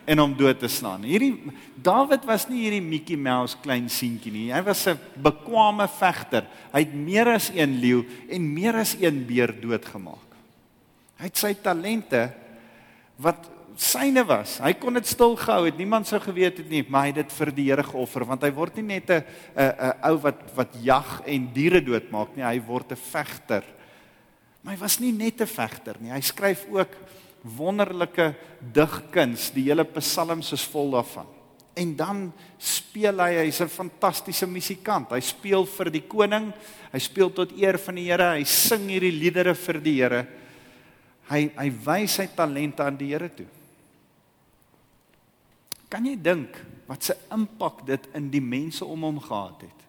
[0.05, 1.03] en hom dood te slaan.
[1.03, 1.39] Hierdie
[1.75, 4.51] Dawid was nie hierdie Mickey Mouse klein seentjie nie.
[4.51, 6.43] Hy was 'n bekwame vegter.
[6.73, 10.29] Hy het meer as een leeu en meer as een beer doodgemaak.
[11.17, 12.33] Hy het sy talente
[13.17, 14.59] wat syne was.
[14.59, 15.77] Hy kon dit stil gehou het.
[15.77, 18.51] Niemand sou geweet het nie, maar hy het dit vir die Here geoffer want hy
[18.51, 19.23] word nie net 'n
[19.55, 22.43] 'n 'n ou wat wat jag en diere doodmaak nie.
[22.43, 23.63] Hy word 'n vegter
[24.65, 26.09] Maar hy was nie net 'n vegter nie.
[26.09, 26.89] Hy skryf ook
[27.43, 28.33] wonderlike
[28.73, 29.51] digkuns.
[29.53, 31.27] Die hele psalms is vol daarvan.
[31.75, 35.11] En dan speel hy, hy's 'n fantastiese musikant.
[35.11, 36.51] Hy speel vir die koning.
[36.91, 38.37] Hy speel tot eer van die Here.
[38.39, 40.27] Hy sing hierdie liedere vir die Here.
[41.29, 43.45] Hy hy wys sy talente aan die Here toe.
[45.89, 49.79] Kan jy dink wat 'n impak dit in die mense om hom gehad het?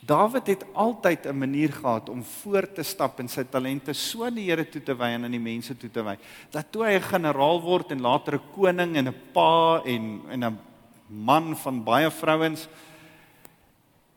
[0.00, 4.34] Dawid het altyd 'n manier gehad om voor te stap en sy talente so aan
[4.34, 6.16] die Here toe te wy en aan die mense toe te wy.
[6.50, 10.44] Dat toe hy 'n generaal word en later 'n koning en 'n pa en en
[10.44, 10.58] 'n
[11.06, 12.68] man van baie vrouens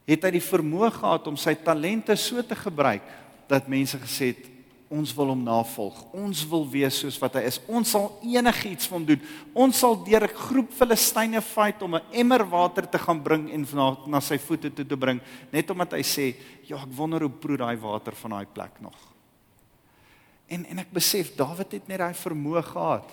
[0.05, 3.03] het hy die vermoë gehad om sy talente so te gebruik
[3.47, 4.52] dat mense gesê het
[4.93, 5.97] ons wil hom navolg.
[6.13, 7.59] Ons wil wees soos wat hy is.
[7.65, 9.23] Ons sal enigiets vir hom doen.
[9.65, 13.65] Ons sal deur 'n groep Filistyne fight om 'n emmer water te gaan bring en
[13.73, 15.19] na, na sy voete toe te bring,
[15.51, 16.35] net omdat hy sê,
[16.67, 18.97] "Ja, ek wonder hoe proe daai water van daai plek nog."
[20.47, 23.09] En en ek besef Dawid het net daai vermoë gehad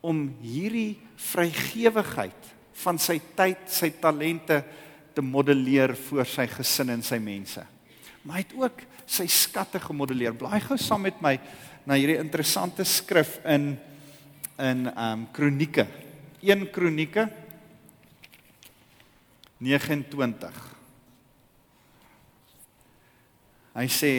[0.00, 4.64] om hierdie vrygewigheid van sy tyd, sy talente
[5.14, 7.64] te modelleer vir sy gesin en sy mense.
[8.24, 10.34] Maar hy het ook sy skatte gemodelleer.
[10.36, 11.36] Blaai gou saam met my
[11.86, 13.74] na hierdie interessante skrif in
[14.58, 15.86] in ehm um, Kronieke.
[16.42, 17.28] 1 Kronieke
[19.62, 20.62] 29.
[23.72, 24.12] Hy sê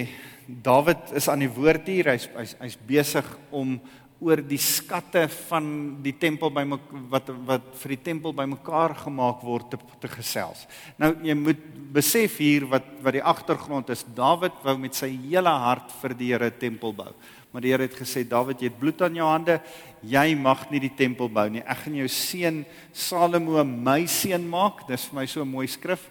[0.47, 2.09] Dawid is aan die woord hier.
[2.11, 3.77] Hy's hy's hy's besig om
[4.23, 5.65] oor die skatte van
[6.03, 6.63] die tempel by
[7.11, 10.63] wat wat vir die tempel bymekaar gemaak word te, te gesels.
[10.97, 11.61] Nou jy moet
[11.93, 14.05] besef hier wat wat die agtergrond is.
[14.15, 17.11] Dawid wou met sy hele hart vir die Here 'n tempel bou.
[17.51, 19.61] Maar die Here het gesê Dawid, jy het bloed aan jou hande.
[20.01, 21.61] Jy mag nie die tempel bou nie.
[21.61, 24.87] Ek gaan jou seun Salomo my seun maak.
[24.87, 26.09] Dis vir my so 'n mooi skrif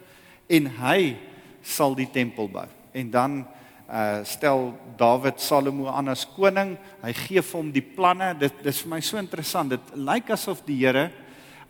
[0.49, 1.17] en hy
[1.63, 2.67] sal die tempel bou.
[2.95, 3.47] En dan
[3.93, 6.79] uh stel Dawid Salomo aan as koning.
[7.03, 8.33] Hy gee vir hom die planne.
[8.41, 9.75] Dit dis vir my so interessant.
[9.77, 11.11] Dit lyk asof die Here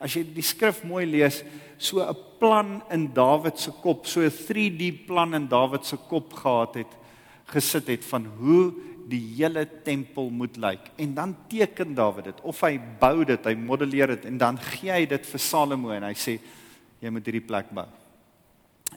[0.02, 1.42] as jy die skrif mooi lees,
[1.78, 6.32] so 'n plan in Dawid se kop, so 'n 3D plan in Dawid se kop
[6.32, 6.92] gehad het,
[7.46, 8.74] gesit het van hoe
[9.08, 10.90] die hele tempel moet lyk.
[10.98, 14.90] En dan teken Dawid dit of hy bou dit, hy modelleer dit en dan gee
[14.90, 16.40] hy dit vir Salomo en hy sê
[17.00, 17.86] jy moet hierdie plek bou.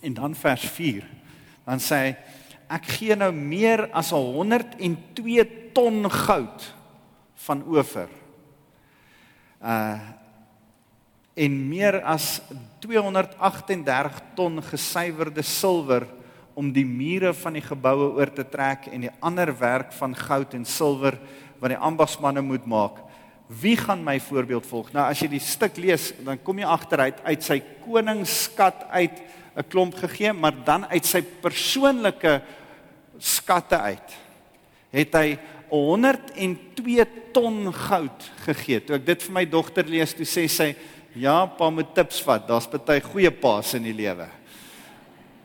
[0.01, 1.03] En dan vers 4.
[1.65, 2.15] Dan sê hy
[2.69, 6.67] ek gee nou meer as 102 ton goud
[7.47, 8.12] van oor.
[9.62, 9.99] Uh
[11.36, 12.39] en meer as
[12.80, 16.06] 238 ton gesuiwerde silwer
[16.56, 20.56] om die mure van die geboue oor te trek en die ander werk van goud
[20.56, 21.17] en silwer
[21.60, 23.01] wat die ambagsmanne moet maak.
[23.51, 24.93] Wie gaan my voorbeeld volg?
[24.95, 29.19] Nou as jy die stuk lees, dan kom jy agteruit uit sy koningskat uit
[29.56, 32.41] 'n klomp gegee, maar dan uit sy persoonlike
[33.19, 34.15] skatte uit
[34.95, 35.36] het hy
[35.69, 38.80] 102 ton goud gegee.
[38.80, 40.75] Toe ek dit vir my dogter lees, toe sê sy,
[41.15, 42.47] "Ja, pa moet tips vat.
[42.47, 44.28] Daar's baie goeie paas in die lewe."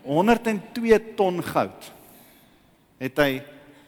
[0.04, 1.92] 102 ton goud
[3.00, 3.42] het hy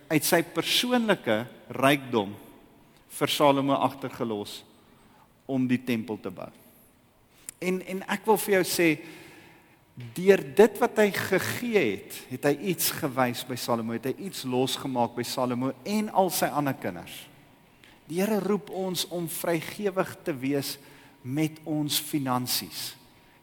[0.08, 2.34] uit sy persoonlike rykdom
[3.08, 4.62] vir Salomo agtergelos
[5.46, 6.48] om die tempel te bou.
[7.60, 8.88] En en ek wil vir jou sê
[9.92, 14.46] deur dit wat hy gegee het, het hy iets gewys by Salomo, het hy iets
[14.48, 17.26] losgemaak by Salomo en al sy ander kinders.
[18.08, 20.76] Die Here roep ons om vrygewig te wees
[21.22, 22.92] met ons finansies.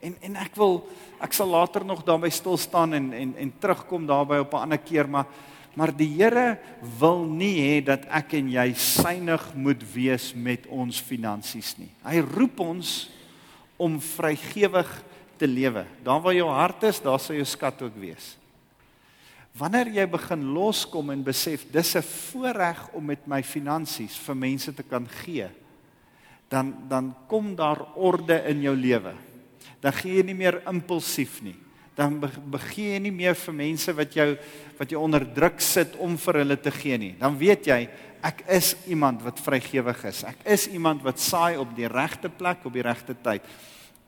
[0.02, 0.82] En en ek wil
[1.22, 4.82] ek sal later nog daarby stil staan en en en terugkom daarby op 'n ander
[4.82, 5.28] keer, maar
[5.76, 6.58] maar die Here
[7.00, 11.92] wil nie hê dat ek en jy synig moet wees met ons finansies nie.
[12.04, 13.10] Hy roep ons
[13.78, 15.04] om vrygewig
[15.40, 15.86] te lewe.
[16.04, 18.36] Daar waar jou hart is, daar sal jou skat ook wees.
[19.58, 24.74] Wanneer jy begin loskom en besef dis 'n voorreg om met my finansies vir mense
[24.74, 25.50] te kan gee,
[26.50, 29.14] dan dan kom daar orde in jou lewe.
[29.82, 31.56] Dan gee jy nie meer impulsief nie.
[31.96, 32.20] Dan
[32.52, 34.38] begee jy nie meer vir mense wat jou
[34.78, 37.16] wat jou onder druk sit om vir hulle te gee nie.
[37.20, 37.90] Dan weet jy
[38.24, 40.24] ek is iemand wat vrygewig is.
[40.24, 43.42] Ek is iemand wat saai op die regte plek op die regte tyd.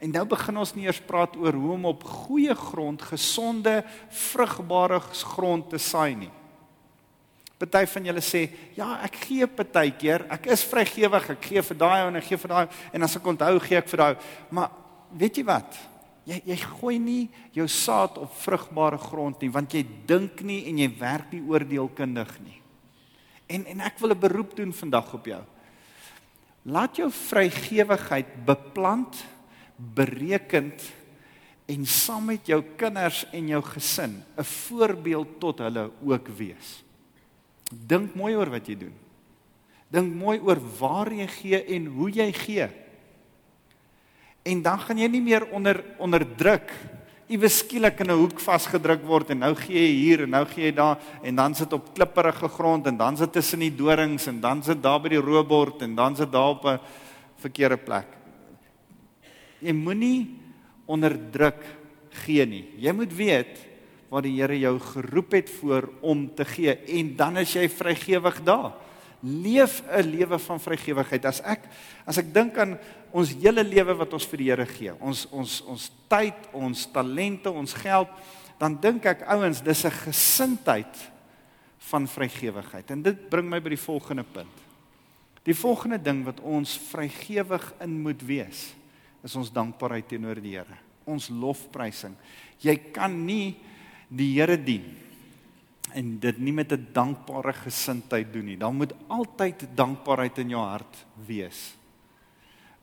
[0.01, 4.97] En nou begin ons nie eers praat oor hoe om op goeie grond, gesonde, vrugbare
[5.35, 6.31] grond te saai nie.
[7.61, 12.07] Party van julle sê, "Ja, ek gee partykeer, ek is vrygewig, ek gee vir daai
[12.07, 14.17] en ek gee vir daai en as ek onthou gee ek vir daai."
[14.49, 14.71] Maar
[15.13, 15.77] weet jy wat?
[16.25, 20.77] Jy jy gooi nie jou saad op vrugbare grond nie, want jy dink nie en
[20.77, 22.61] jy werk nie oordeelkundig nie.
[23.47, 25.41] En en ek wil 'n beroep doen vandag op jou.
[26.65, 29.15] Laat jou vrygewigheid beplant
[29.95, 30.83] berekend
[31.71, 36.83] en saam met jou kinders en jou gesin 'n voorbeeld tot hulle ook wees.
[37.71, 38.93] Dink mooi oor wat jy doen.
[39.87, 42.67] Dink mooi oor waar jy gee en hoe jy gee.
[44.43, 46.71] En dan gaan jy nie meer onder onder druk
[47.31, 50.65] iewes skielik in 'n hoek vasgedruk word en nou gee jy hier en nou gee
[50.65, 54.41] jy daar en dan sit op klipprige grond en dan sit tussen die dorings en
[54.41, 56.79] dan sit daar by die roebord en dan sit daar op 'n
[57.37, 58.20] verkeerde plek.
[59.61, 60.41] Jy moenie
[60.89, 61.61] onderdruk
[62.25, 62.65] gee nie.
[62.81, 63.59] Jy moet weet
[64.11, 68.41] wat die Here jou geroep het voor om te gee en dan is jy vrygewig
[68.43, 68.73] daar.
[69.21, 71.25] Leef 'n lewe van vrygewigheid.
[71.25, 71.69] As ek
[72.05, 72.77] as ek dink aan
[73.11, 77.51] ons hele lewe wat ons vir die Here gee, ons ons ons tyd, ons talente,
[77.51, 78.09] ons geld,
[78.59, 81.11] dan dink ek ouens, dis 'n gesindheid
[81.77, 82.91] van vrygewigheid.
[82.91, 84.57] En dit bring my by die volgende punt.
[85.43, 88.75] Die volgende ding wat ons vrygewig in moet wees
[89.23, 90.77] is ons dankbaarheid teenoor die Here.
[91.09, 92.15] Ons lofprysing.
[92.61, 93.55] Jy kan nie
[94.09, 94.87] die Here dien
[95.91, 98.57] en dit nie met 'n dankbare gesindheid doen nie.
[98.57, 101.75] Dan moet altyd dankbaarheid in jou hart wees.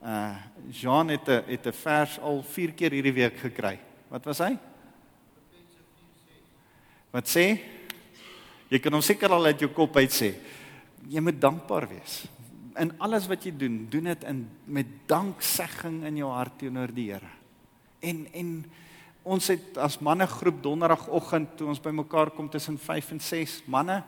[0.01, 0.35] Uh
[0.71, 3.79] Jean het 'n het 'n vers al 4 keer hierdie week gekry.
[4.09, 4.57] Wat was hy?
[7.11, 7.59] Wat sê?
[8.69, 10.33] Jy kan hom seker al uit jou kop uit sê.
[11.07, 12.27] Jy moet dankbaar wees
[12.79, 17.11] in alles wat jy doen, doen dit in met danksegging in jou hart teenoor die
[17.11, 17.31] Here.
[17.99, 18.53] En en
[19.29, 24.03] ons het as manne groep donderdagoggend toe ons bymekaar kom tussen 5 en 6 manne.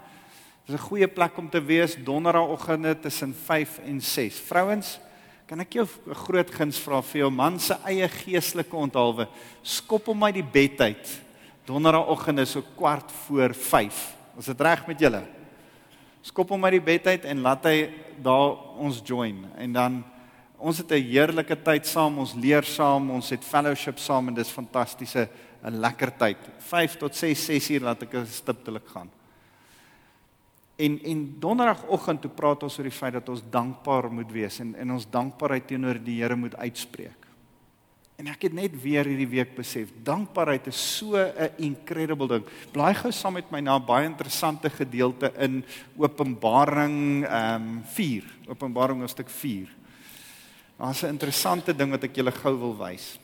[0.66, 4.40] Dis 'n goeie plek om te wees donderdagoggende tussen 5 en 6.
[4.40, 5.00] Vrouens,
[5.48, 9.28] kan ek jou 'n groot guns vra vir jou man se eie geestelike onthaalwe?
[9.62, 11.22] Skop hom uit die bed uit.
[11.66, 14.16] Donderdagoggende so kwart voor 5.
[14.38, 15.41] Is dit reg met julle?
[16.22, 17.78] Skop hom uit die bed uit en laat hy
[18.22, 20.04] daar ons join en dan
[20.62, 24.52] ons het 'n heerlike tyd saam, ons leer saam, ons het fellowship saam en dis
[24.52, 25.30] fantastiese
[25.64, 26.38] 'n lekker tyd.
[26.60, 29.10] 5 tot 6 6 uur laat ek stiptelik gaan.
[30.78, 34.76] En en donderdagoggend toe praat ons oor die feit dat ons dankbaar moet wees en
[34.76, 37.31] en ons dankbaarheid teenoor die Here moet uitspreek.
[38.22, 42.46] En ek het net weer hierdie week besef, dankbaarheid is so 'n incredible ding.
[42.72, 45.66] Blaai gou saam met my na 'n baie interessante gedeelte in
[45.98, 49.68] Openbaring ehm um, 4, Openbaring hoofstuk 4.
[50.78, 53.20] Daar's 'n interessante ding wat ek julle gou wil wys.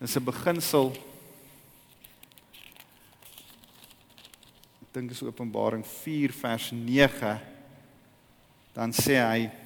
[0.00, 0.90] Dis 'n beginsel.
[4.82, 7.40] Ek dink dis Openbaring 4 vers 9.
[8.72, 9.59] Dan sê hy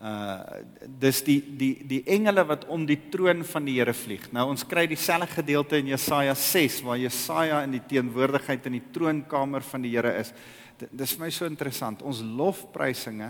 [0.00, 0.62] Uh
[1.00, 4.30] dis die die die engele wat om die troon van die Here vlieg.
[4.32, 8.86] Nou ons kry dieselfde gedeelte in Jesaja 6 waar Jesaja in die teenwoordigheid in die
[8.94, 10.32] troonkamer van die Here is.
[10.80, 12.00] D dis vir my so interessant.
[12.00, 13.28] Ons lofprysinge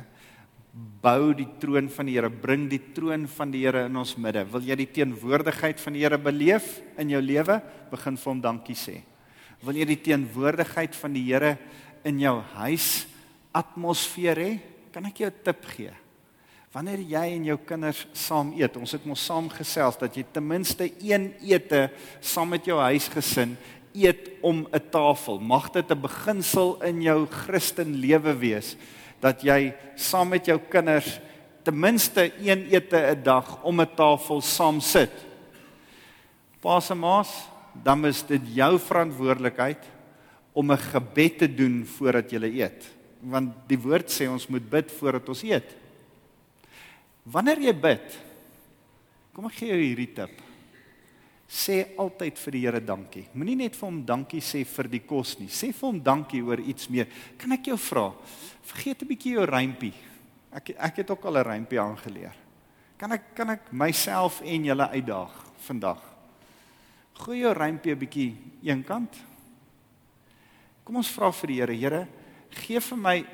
[1.02, 4.44] bou die troon van die Here, bring die troon van die Here in ons midde.
[4.52, 7.56] Wil jy die teenwoordigheid van die Here beleef in jou lewe?
[7.90, 9.00] Begin vir hom dankie sê.
[9.66, 11.56] Wil jy die teenwoordigheid van die Here
[12.06, 13.08] in jou huis
[13.58, 14.52] atmosfeer hê?
[14.94, 16.09] Kan ek jou 'n tip gee?
[16.70, 20.44] Wanneer jy en jou kinders saam eet, ons het mos saam gesels dat jy ten
[20.46, 21.88] minste een ete
[22.22, 23.56] saam met jou huisgesin
[23.90, 25.40] eet om 'n tafel.
[25.40, 28.76] Mag dit 'n beginsel in jou Christen lewe wees
[29.20, 31.18] dat jy saam met jou kinders
[31.64, 35.10] ten minste een ete 'n dag om 'n tafel saam sit.
[36.60, 37.48] Paas en maas,
[37.82, 39.82] dan is dit jou verantwoordelikheid
[40.52, 42.86] om 'n gebed te doen voordat jy eet.
[43.20, 45.79] Want die woord sê ons moet bid voordat ons eet.
[47.24, 48.20] Wanneer jy bid,
[49.34, 50.38] kom ek gee jou hierdie tip.
[51.50, 53.24] Sê altyd vir die Here dankie.
[53.34, 55.48] Moenie net vir hom dankie sê vir die kos nie.
[55.50, 57.10] Sê vir hom dankie oor iets meer.
[57.36, 58.12] Kan ek jou vra?
[58.70, 59.94] vergeet 'n bietjie jou rympie.
[60.52, 62.36] Ek ek het ook al 'n rympie aangeleer.
[62.98, 65.32] Kan ek kan ek myself en julle uitdaag
[65.66, 66.00] vandag?
[67.14, 69.16] Gooi jou rympie 'n bietjie eenkant.
[70.84, 72.08] Kom ons vra vir die Here, Here,
[72.50, 73.26] gee vir my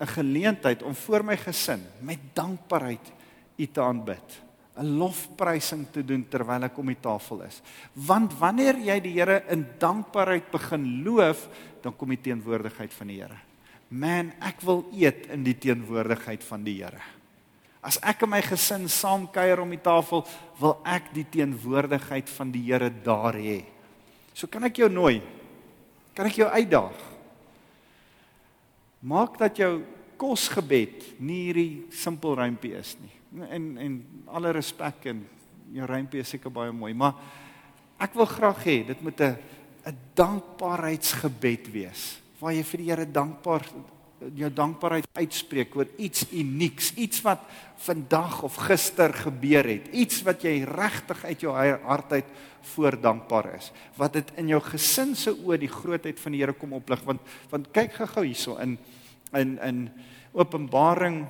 [0.00, 3.12] 'n geleentheid om voor my gesin met dankbaarheid
[3.56, 4.46] U te aanbid.
[4.76, 7.62] 'n lofprysing te doen terwyl ek om die tafel is.
[7.92, 11.48] Want wanneer jy die Here in dankbaarheid begin loof,
[11.82, 13.38] dan kom die teenwoordigheid van die Here.
[13.88, 17.00] Man, ek wil eet in die teenwoordigheid van die Here.
[17.80, 20.26] As ek en my gesin saam kuier om die tafel,
[20.60, 23.62] wil ek die teenwoordigheid van die Here daar hê.
[24.34, 25.22] So kan ek jou nooi.
[26.16, 27.15] Kan ek jou uitdaag?
[29.00, 29.82] Maak dat jou
[30.16, 33.12] kosgebed nie hierdie simpel rympie is nie.
[33.50, 35.26] En en alle respek en
[35.74, 37.14] jou rympie is seker baie mooi, maar
[38.00, 39.36] ek wil graag hê dit moet 'n
[39.86, 43.62] 'n dankbaarheidsgebed wees waar jy vir die Here dankbaar
[44.36, 47.42] jou dankbaarheid uitspreek oor iets unieks, iets wat
[47.84, 52.30] vandag of gister gebeur het, iets wat jy regtig uit jou hart uit
[52.72, 53.70] voor dankbaar is.
[53.96, 57.20] Wat dit in jou gesin se oë die grootheid van die Here kom oplig want
[57.52, 58.78] want kyk gou-gou hierso in
[59.36, 59.88] in in
[60.36, 61.26] Openbaring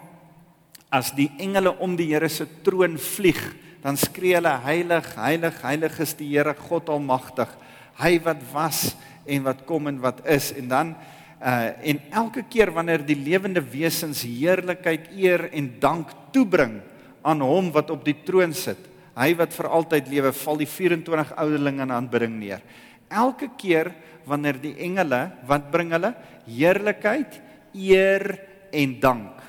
[0.90, 3.42] as die engele om die Here se troon vlieg,
[3.82, 7.50] dan skree hulle heilig, heilig, heilig is die Here God almagtig.
[7.98, 8.94] Hy wat was
[9.26, 10.96] en wat kom en wat is en dan
[11.40, 16.80] uh en elke keer wanneer die lewende wesens heerlikheid, eer en dank toebring
[17.26, 18.80] aan hom wat op die troon sit,
[19.16, 22.62] hy wat vir altyd lewe, val die 24 ouderlinge in aanbidding neer.
[23.08, 23.92] Elke keer
[24.26, 26.14] wanneer die engele wat bring hulle
[26.46, 27.40] heerlikheid,
[27.76, 28.26] eer
[28.72, 29.44] en dank.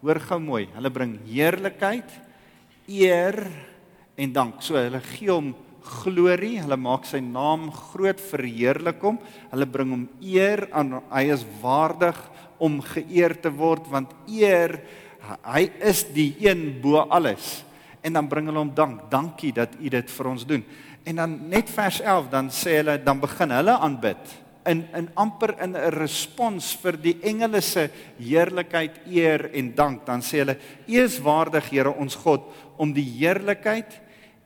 [0.00, 2.08] Hoor gou mooi, hulle bring heerlikheid,
[2.88, 3.36] eer
[4.20, 4.62] en dank.
[4.64, 5.52] So hulle gee hom
[5.84, 9.18] glorie, hulle maak sy naam groot, verheerlik hom.
[9.50, 10.98] Hulle bring hom eer aan.
[11.10, 12.18] Hy is waardig
[12.60, 14.76] om geëer te word want eer
[15.44, 17.62] hy is die een bo alles.
[18.04, 19.08] En dan bring hulle hom dank.
[19.12, 20.62] Dankie dat u dit vir ons doen.
[21.04, 25.54] En dan net vers 11 dan sê hulle dan begin hulle aanbid in in amper
[25.62, 30.06] in 'n respons vir die engele se heerlikheid, eer en dank.
[30.06, 30.56] Dan sê hulle:
[30.86, 32.42] "U is waardig, Here ons God,
[32.76, 34.00] om die heerlikheid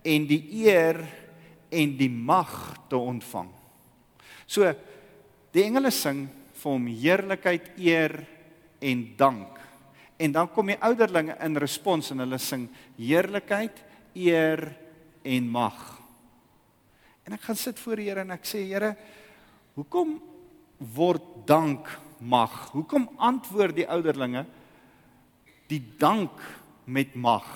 [0.04, 1.04] en die eer
[1.74, 2.52] en die mag
[2.88, 3.50] te ontvang.
[4.46, 4.70] So
[5.54, 6.26] die engele sing
[6.60, 8.16] vir hom heerlikheid, eer
[8.84, 9.60] en dank.
[10.16, 12.68] En dan kom die ouderlinge in respons en hulle sing
[12.98, 13.82] heerlikheid,
[14.14, 14.68] eer
[15.26, 15.80] en mag.
[17.24, 18.92] En ek gaan sit voor die Here en ek sê Here,
[19.78, 20.18] hoekom
[20.94, 21.88] word dank
[22.20, 22.52] mag?
[22.74, 24.44] Hoekom antwoord die ouderlinge
[25.72, 26.36] die dank
[26.84, 27.48] met mag?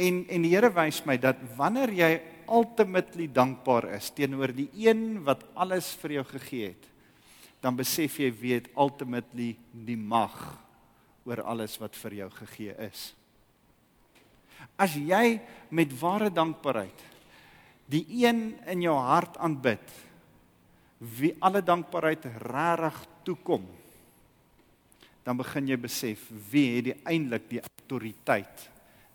[0.00, 2.10] En en die Here wys my dat wanneer jy
[2.50, 6.88] ultimately dankbaar is teenoor die een wat alles vir jou gegee het,
[7.60, 10.36] dan besef jy weet ultimately die mag
[11.28, 13.10] oor alles wat vir jou gegee is.
[14.80, 15.38] As jy
[15.70, 17.06] met ware dankbaarheid
[17.90, 19.96] die een in jou hart aanbid
[21.18, 23.64] wie alle dankbaarheid regtig toekom,
[25.24, 26.22] dan begin jy besef
[26.52, 28.66] wie het die eintlik die autoriteit,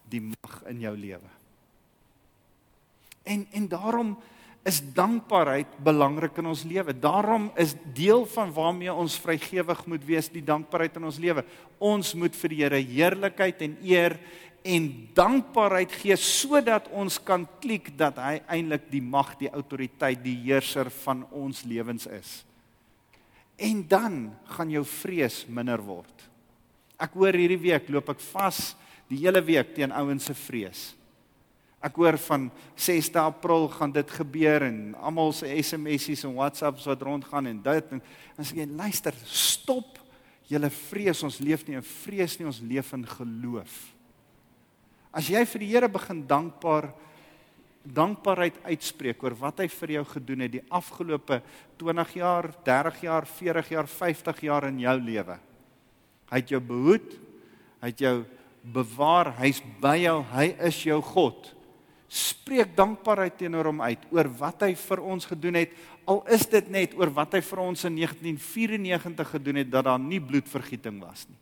[0.10, 1.32] die mag in jou lewe.
[3.26, 4.16] En en daarom
[4.66, 6.94] is dankbaarheid belangrik in ons lewe.
[6.98, 11.44] Daarom is deel van waarmee ons vrygewig moet wees die dankbaarheid in ons lewe.
[11.78, 14.18] Ons moet vir die Here heerlikheid en eer
[14.66, 20.40] en dankbaarheid gee sodat ons kan klik dat hy eintlik die mag, die autoriteit, die
[20.48, 22.40] heerser van ons lewens is.
[23.62, 24.18] En dan
[24.58, 26.26] gaan jou vrees minder word.
[26.98, 28.74] Ek hoor hierdie week loop ek vas
[29.12, 30.88] die hele week teen ouens se vrees.
[31.86, 37.04] Ek hoor van 6de April gaan dit gebeur en almal se SMS'ies en WhatsApps wat
[37.06, 38.02] rondgaan en dit en
[38.42, 40.02] as jy luister, stop
[40.50, 43.74] Julle vrees ons leef nie in vrees nie, ons leef in geloof.
[45.16, 46.92] As jy vir die Here begin dankbaar
[47.86, 51.38] dankbaarheid uitspreek oor wat hy vir jou gedoen het die afgelope
[51.78, 55.36] 20 jaar, 30 jaar, 40 jaar, 50 jaar in jou lewe.
[56.32, 57.14] Hy het jou behoed,
[57.84, 58.16] hy het jou
[58.74, 61.52] bewaar, hy's by jou, hy is jou God.
[62.16, 65.74] Spreek dankbaarheid teenoor hom uit oor wat hy vir ons gedoen het.
[66.08, 70.00] Al is dit net oor wat hy vir ons in 1994 gedoen het dat daar
[70.00, 71.40] nie bloedvergieting was nie.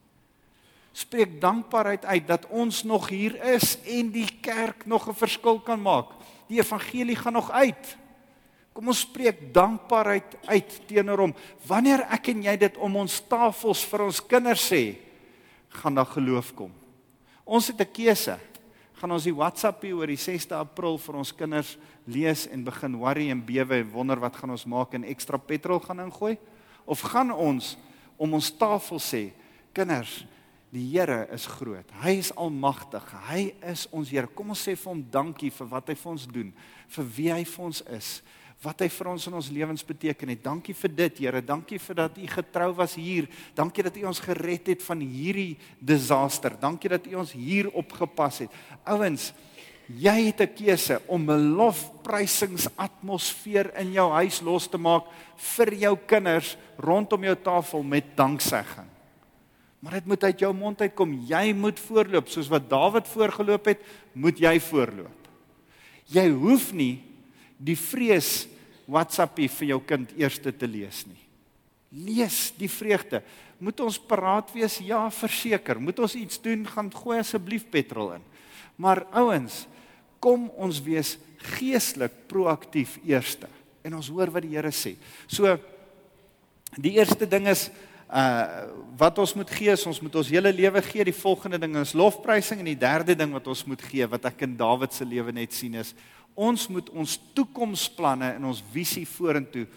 [0.94, 5.82] Spreek dankbaarheid uit dat ons nog hier is en die kerk nog 'n verskil kan
[5.82, 6.10] maak.
[6.48, 7.98] Die evangelie gaan nog uit.
[8.74, 11.36] Kom ons spreek dankbaarheid uit teenoor hom.
[11.68, 14.98] Wanneer ek en jy dit om ons tafels vir ons kinders sê,
[15.70, 16.72] gaan daar geloof kom.
[17.46, 18.40] Ons het 'n keuse.
[19.04, 21.74] Gaan ons die WhatsAppie oor die 6de April vir ons kinders
[22.08, 25.82] lees en begin worry en bewe en wonder wat gaan ons maak en ekstra petrol
[25.84, 26.38] gaan ingooi?
[26.88, 27.74] Of gaan ons
[28.16, 29.22] om ons tafel sê,
[29.76, 30.22] kinders,
[30.72, 31.92] die Here is groot.
[32.00, 33.12] Hy is almagtig.
[33.28, 33.42] Hy
[33.74, 34.32] is ons Here.
[34.32, 36.56] Kom ons sê vir hom dankie vir wat hy vir ons doen,
[36.96, 38.14] vir wie hy vir ons is
[38.64, 40.44] wat hy vir ons in ons lewens beteken het.
[40.44, 41.42] Dankie vir dit, Here.
[41.44, 43.28] Dankie vir dat u getrou was hier.
[43.56, 46.52] Dankie dat u ons gered het van hierdie disaster.
[46.60, 48.52] Dankie dat u ons hier opgepas het.
[48.88, 49.34] Ouens,
[49.88, 55.04] jy het 'n keuse om 'n lofprysingsatmosfeer in jou huis los te maak
[55.36, 58.88] vir jou kinders rondom jou tafel met danksegging.
[59.80, 61.26] Maar dit moet uit jou mond uitkom.
[61.28, 63.80] Jy moet voorloop soos wat Dawid voorgeloop het,
[64.14, 65.28] moet jy voorloop.
[66.06, 67.04] Jy hoef nie
[67.58, 68.48] die vrees
[68.88, 71.22] WhatsAppie vir jou kind eerste te lees nie.
[71.94, 73.22] Lees die vreugde.
[73.64, 74.80] Moet ons paraat wees?
[74.84, 75.80] Ja, verseker.
[75.80, 76.66] Moet ons iets doen?
[76.68, 78.26] Gaan gooi asseblief petrol in.
[78.82, 79.64] Maar ouens,
[80.24, 81.18] kom ons wees
[81.58, 83.50] geestelik proaktief eerste.
[83.84, 84.96] En ons hoor wat die Here sê.
[85.28, 85.58] So
[86.80, 87.70] die eerste ding is
[88.14, 88.70] uh
[89.00, 91.06] wat ons moet gee is ons moet ons hele lewe gee.
[91.08, 94.44] Die volgende ding is lofprysing en die derde ding wat ons moet gee wat ek
[94.46, 95.96] in Dawid se lewe net sien is
[96.36, 99.68] ons moet ons toekomsplanne en ons visie vorentoe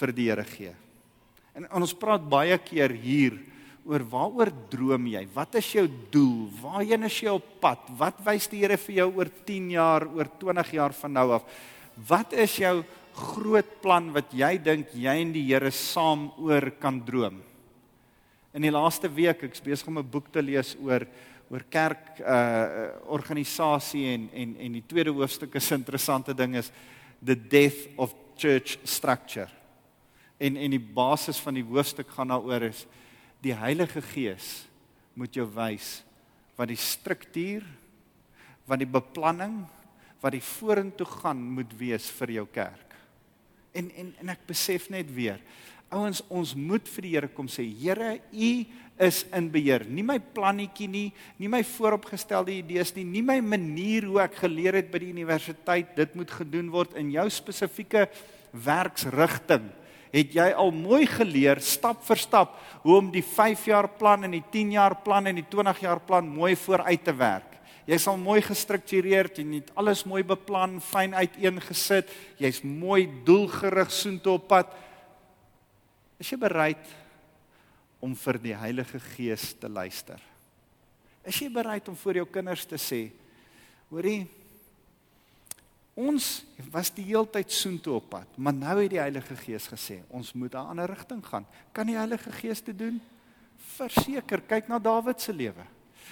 [0.00, 0.74] vir die Here gee.
[1.54, 3.38] En, en ons praat baie keer hier
[3.88, 5.24] oor waaroor droom jy?
[5.32, 6.46] Wat is jou doel?
[6.60, 7.88] Waarheen is jy op pad?
[7.98, 11.60] Wat wys die Here vir jou oor 10 jaar, oor 20 jaar van nou af?
[12.08, 12.76] Wat is jou
[13.18, 17.40] groot plan wat jy dink jy en die Here saam oor kan droom?
[18.54, 21.06] In die laaste week ek's besig om 'n boek te lees oor
[21.48, 26.70] oor kerk uh organisasie en en en die tweede hoofstuk is 'n interessante ding is
[27.24, 29.48] the death of church structure.
[30.38, 32.86] En en die basis van die hoofstuk gaan daaroor is
[33.40, 34.68] die Heilige Gees
[35.14, 36.02] moet jou wys
[36.56, 37.64] wat die struktuur
[38.66, 39.66] wat die beplanning
[40.20, 42.94] wat die vorentoe gaan moet wees vir jou kerk.
[43.72, 45.40] En en en ek besef net weer
[45.88, 48.50] Ouens, ons moet vir die Here kom sê, Here, U
[49.06, 49.86] is in beheer.
[49.88, 51.06] Nie my plannetjie nie,
[51.40, 55.94] nie my vooropgestelde idees nie, nie my manier hoe ek geleer het by die universiteit
[55.96, 58.08] dit moet gedoen word in jou spesifieke
[58.52, 59.70] werksrigting.
[60.12, 64.32] Het jy al mooi geleer stap vir stap hoe om die 5 jaar plan en
[64.34, 67.54] die 10 jaar plan en die 20 jaar plan mooi vooruit te werk?
[67.88, 72.10] Jy's al mooi gestruktureerd, jy het alles mooi beplan, fyn uiteengesit.
[72.36, 74.74] Jy's mooi doelgerig soontoe op pad.
[76.18, 76.82] Is jy bereid
[78.02, 80.18] om vir die Heilige Gees te luister?
[81.22, 83.12] Is jy bereid om vir jou kinders te sê:
[83.90, 84.26] "Hoorie,
[85.94, 86.42] ons
[86.72, 90.54] was die heeltyd soontoe op pad, maar nou het die Heilige Gees gesê ons moet
[90.54, 93.00] 'n ander rigting gaan." Kan die Heilige Gees dit doen?
[93.76, 95.66] Verseker, kyk na Dawid se lewe.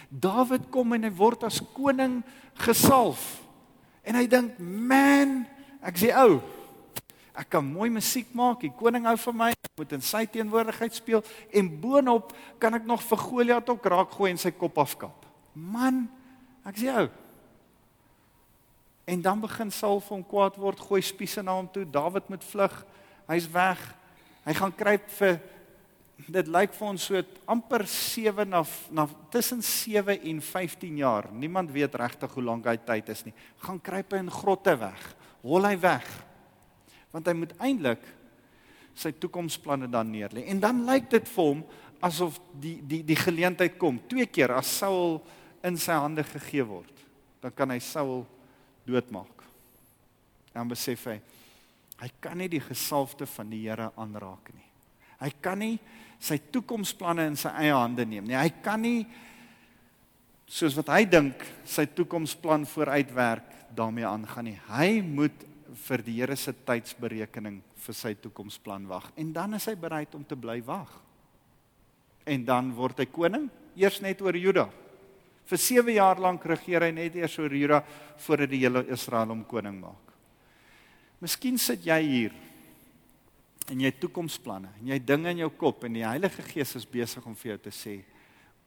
[0.08, 2.22] Dawid kom en hy word as koning
[2.54, 3.42] gesalf.
[4.04, 5.46] En hy dink, "Man,
[5.82, 6.40] ek sê ou,
[7.36, 8.62] Ek kan mooi musiek maak.
[8.64, 9.50] Die koning hou van my.
[9.52, 12.32] Ek moet in sy teenwoordigheid speel en boonop
[12.62, 15.26] kan ek nog vir Goliat ook raak gooi en sy kop afkap.
[15.52, 16.06] Man,
[16.64, 17.08] ek sê jou.
[19.06, 21.84] En dan begin Saul van kwaad word, gooi spiese na hom toe.
[21.84, 22.78] Dawid moet vlug.
[23.28, 23.82] Hy's weg.
[24.46, 25.36] Hy gaan kruip vir
[26.32, 27.20] dit lyk vir ons so
[27.52, 28.62] amper 7 na
[28.96, 31.28] na tussen 7 en 15 jaar.
[31.36, 33.36] Niemand weet regtig hoe lank hy tyd is nie.
[33.66, 35.04] Gaan kruip hy in grotte weg.
[35.44, 36.08] Hol hy weg
[37.16, 38.02] want hy moet eintlik
[38.96, 40.44] sy toekomsplanne dan neerlê.
[40.52, 41.62] En dan lyk dit vir hom
[42.04, 43.98] asof die die die geleentheid kom.
[44.08, 45.18] Twee keer as Saul
[45.64, 46.92] in sy hande gegee word,
[47.40, 48.26] dan kan hy Saul
[48.88, 49.44] doodmaak.
[50.52, 51.18] Dan besef hy
[51.96, 54.66] hy kan nie die gesalfde van die Here aanraak nie.
[55.16, 55.78] Hy kan nie
[56.20, 58.36] sy toekomsplanne in sy eie hande neem nie.
[58.36, 59.06] Hy kan nie
[60.44, 64.58] soos wat hy dink sy toekomsplan vooruitwerk daarmee aangaan nie.
[64.68, 65.46] Hy moet
[65.76, 70.24] vir die Here se tydsberekening vir sy toekomsplan wag en dan is hy bereid om
[70.24, 71.02] te bly wag.
[72.26, 73.46] en dan word hy koning,
[73.78, 74.66] eers net oor Juda.
[75.46, 77.78] Vir 7 jaar lank regeer hy net eers oor Juda
[78.24, 80.10] voordat die hele Israel hom koning maak.
[81.22, 82.34] Miskien sit jy hier
[83.70, 86.88] en jy het toekomsplanne en jy dinge in jou kop en die Heilige Gees is
[86.88, 87.94] besig om vir jou te sê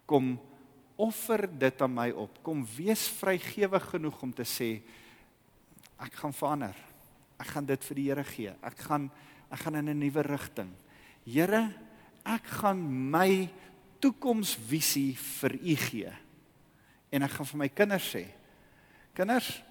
[0.10, 0.34] kom
[1.00, 2.40] offer dit aan my op.
[2.44, 4.72] Kom wees vrygewig genoeg om te sê
[6.00, 6.76] ek gaan verander.
[7.40, 8.54] Ek gaan dit vir die Here gee.
[8.62, 9.10] Ek gaan
[9.50, 10.70] ek gaan in 'n nuwe rigting.
[11.26, 11.74] Here,
[12.26, 13.50] ek gaan my
[14.00, 16.12] toekomsvisie vir U gee.
[17.12, 18.26] En ek gaan vir my kinders sê:
[19.14, 19.64] Kinders,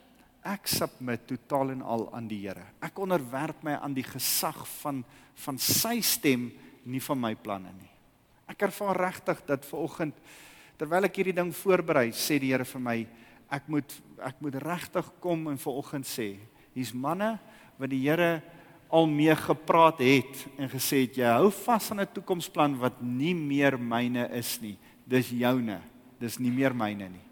[0.42, 2.64] ek submit totaal en al aan die Here.
[2.80, 5.04] Ek onderwerp my aan die gesag van
[5.38, 6.48] van sy stem,
[6.84, 7.90] nie van my planne nie.
[8.50, 10.16] Ek ervaar regtig dat ver oggend
[10.78, 13.06] terwyl ek hierdie ding voorberei, sê die Here vir my,
[13.50, 16.32] ek moet ek moet regtig kom en ver oggend sê,
[16.74, 17.36] hier's manne
[17.78, 18.42] wat die Here
[18.88, 23.34] al mee gepraat het en gesê het jy hou vas aan 'n toekomsplan wat nie
[23.34, 24.78] meer myne is nie.
[25.06, 25.80] Dis joune.
[26.20, 27.26] Dis nie meer myne nie.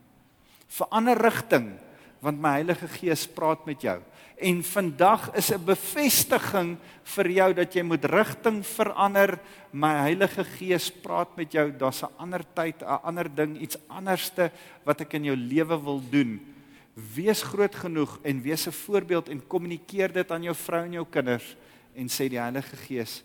[0.68, 1.78] Verander rigting
[2.20, 4.00] want my Heilige Gees praat met jou.
[4.36, 9.38] En vandag is 'n bevestiging vir jou dat jy moet rigting verander.
[9.72, 11.70] My Heilige Gees praat met jou.
[11.70, 14.50] Daar's 'n ander tyd, 'n ander ding, iets anderste
[14.84, 16.55] wat ek in jou lewe wil doen.
[16.96, 21.06] Wees groot genoeg en wees 'n voorbeeld en kommunikeer dit aan jou vrou en jou
[21.10, 21.56] kinders
[21.94, 23.22] en sê die Heilige Gees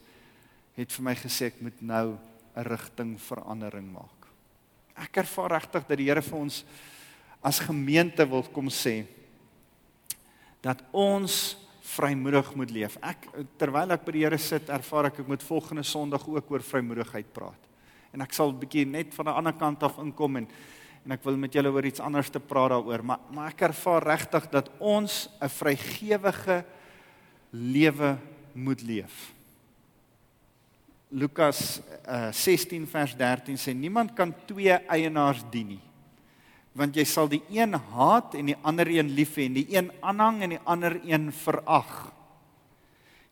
[0.76, 2.18] het vir my gesê ek moet nou
[2.56, 4.28] 'n rigting verandering maak.
[4.96, 6.66] Ek ervaar regtig dat die Here vir ons
[7.42, 9.06] as gemeente wil kom sê
[10.62, 12.98] dat ons vrymoedig moet leef.
[13.02, 16.62] Ek terwyl ek by die Here sit, ervaar ek ek moet volgende Sondag ook oor
[16.62, 17.70] vrymoedigheid praat.
[18.14, 20.48] En ek sal 'n bietjie net van 'n ander kant af inkom en
[21.06, 24.04] en ek wil met julle oor iets anders te praat daaroor, maar maar ek ervaar
[24.04, 26.64] regtig dat ons 'n vrygewige
[27.52, 28.18] lewe
[28.54, 29.34] moet leef.
[31.10, 35.92] Lukas uh, 16 vers 13 sê niemand kan twee eienaars dien nie
[36.78, 39.90] want jy sal die een haat en die ander een lief hê en die een
[40.00, 41.90] aanhang en die ander een verag.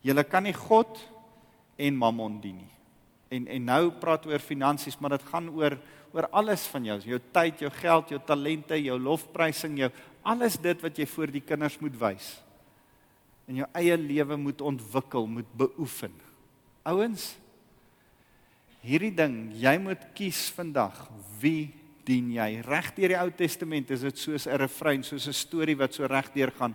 [0.04, 1.00] Jy kan nie God
[1.80, 2.74] en Mammon dien nie.
[3.30, 5.78] En en nou praat oor finansies, maar dit gaan oor
[6.12, 9.90] oor alles van jou, jou tyd, jou geld, jou talente, jou lofprysing, jou
[10.26, 12.32] alles dit wat jy voor die kinders moet wys.
[13.50, 16.12] In jou eie lewe moet ontwikkel, moet beoefen.
[16.86, 17.32] Ouens,
[18.84, 20.96] hierdie ding, jy moet kies vandag
[21.40, 21.70] wie
[22.08, 22.48] dien jy?
[22.66, 26.06] Reg deur die Ou Testament is dit soos 'n refrein, soos 'n storie wat so
[26.06, 26.74] reg deur gaan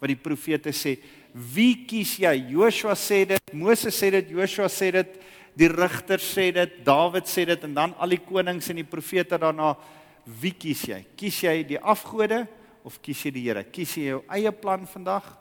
[0.00, 0.98] wat die profete sê,
[1.32, 5.20] "Wie kies jy?" Joshua sê dit, Moses sê dit, Joshua sê dit,
[5.56, 9.38] die rigters sê dit, Dawid sê dit en dan al die konings en die profete
[9.40, 9.76] daarna,
[10.24, 11.04] "Wie kies jy?
[11.16, 12.46] Kies jy die afgode
[12.84, 13.64] of kies jy die Here?
[13.64, 15.38] Kies jy jou eie plan vandag?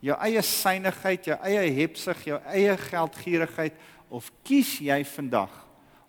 [0.00, 3.72] Jou eie synigheid, jou eie hebsug, jou eie geldgierigheid
[4.10, 5.50] of kies jy vandag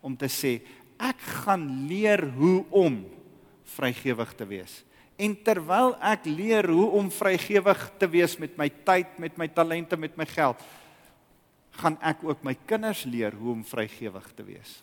[0.02, 0.62] om te sê
[1.00, 3.06] ek gaan leer hoe om
[3.76, 4.84] vrygewig te wees.
[5.18, 9.98] En terwyl ek leer hoe om vrygewig te wees met my tyd, met my talente,
[9.98, 10.60] met my geld,
[11.80, 14.80] gaan ek ook my kinders leer hoe om vrygewig te wees.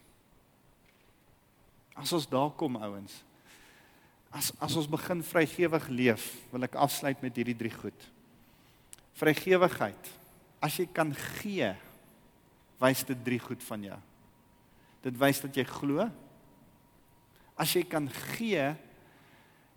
[1.96, 3.22] As ons daar kom ouens.
[4.32, 8.06] As as ons begin vrygewig leef, wil ek afsluit met hierdie drie goed.
[9.20, 10.12] Vrygewigheid.
[10.62, 11.72] As jy kan gee,
[12.80, 13.98] wys dit drie goed van jou.
[15.04, 16.06] Dit wys dat jy glo.
[17.60, 18.72] As jy kan gee,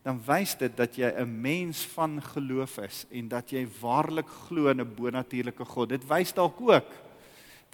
[0.05, 4.69] dan wys dit dat jy 'n mens van geloof is en dat jy waarlik glo
[4.69, 5.89] in 'n bonatuurlike God.
[5.89, 7.04] Dit wys dalk ook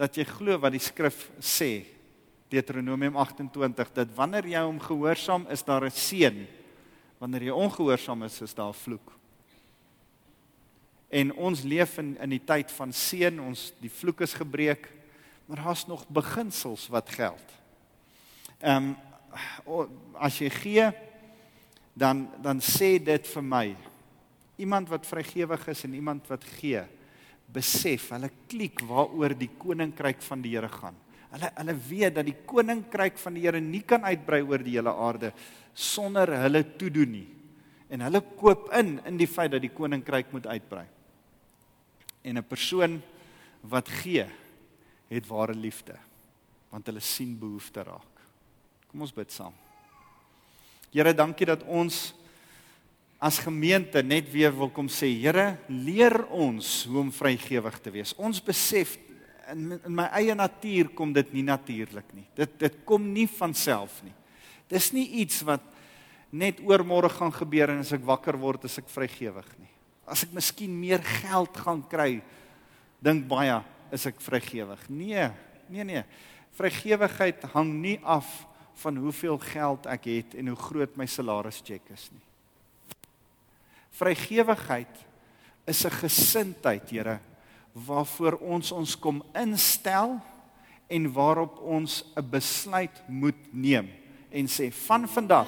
[0.01, 1.85] dat jy glo wat die skrif sê.
[2.51, 6.47] Deuteronomium 28 dat wanneer jy hom gehoorsaam is daar 'n seën.
[7.19, 9.13] Wanneer jy ongehoorsaam is, is daar 'n vloek.
[11.09, 14.89] En ons leef in in die tyd van seën, ons die vloek is gebreek
[15.51, 17.43] maar daar's nog beginsels wat geld.
[18.57, 18.95] Ehm
[19.65, 20.91] um, as jy gee
[21.93, 23.75] dan dan sê dit vir my
[24.55, 26.83] iemand wat vrygewig is en iemand wat gee
[27.53, 30.97] besef hulle klik waaroor die koninkryk van die Here gaan.
[31.31, 34.93] Hulle hulle weet dat die koninkryk van die Here nie kan uitbrei oor die hele
[34.93, 35.31] aarde
[35.73, 37.27] sonder hulle toedoen nie.
[37.91, 40.85] En hulle koop in in die feit dat die koninkryk moet uitbrei.
[42.23, 43.01] En 'n persoon
[43.61, 44.25] wat gee
[45.09, 45.97] het ware liefde
[46.69, 48.21] want hulle sien behoefte raak.
[48.87, 49.53] Kom ons bid saam.
[50.91, 52.13] Here, dankie dat ons
[53.21, 58.15] as gemeente net weer wil kom sê, Here, leer ons hoe om vrygewig te wees.
[58.17, 58.95] Ons besef
[59.51, 62.25] in, in my eie natuur kom dit nie natuurlik nie.
[62.37, 64.15] Dit dit kom nie van self nie.
[64.71, 65.63] Dis nie iets wat
[66.31, 69.69] net oormôre gaan gebeur en as ek wakker word as ek vrygewig nie.
[70.09, 72.23] As ek miskien meer geld gaan kry,
[73.03, 73.59] dink baie
[73.93, 74.81] is ek vrygewig.
[74.89, 75.29] Nee,
[75.69, 76.03] nee nee.
[76.57, 78.47] Vrygewigheid hang nie af
[78.81, 82.25] van hoeveel geld ek het en hoe groot my salarischeck is nie.
[83.91, 85.05] Vrygewigheid
[85.67, 87.19] is 'n gesindheid, Here,
[87.73, 90.19] waarvoor ons ons kom instel
[90.89, 93.89] en waarop ons 'n besluit moet neem
[94.31, 95.47] en sê van vandag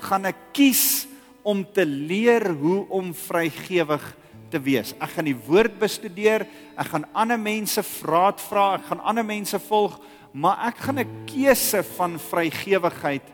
[0.00, 1.06] gaan ek kies
[1.42, 4.04] om te leer hoe om vrygewig
[4.50, 4.94] te wees.
[5.00, 9.58] Ek gaan die woord bestudeer, ek gaan ander mense vraat vra, ek gaan ander mense
[9.68, 9.98] volg,
[10.32, 13.26] maar ek gaan 'n keuse van vrygewigheid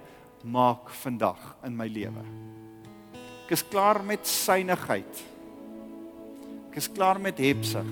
[0.44, 2.53] maak vandag in my lewe.
[3.44, 5.20] Ek is klaar met synigheid.
[6.70, 7.90] Ek is klaar met hebsig.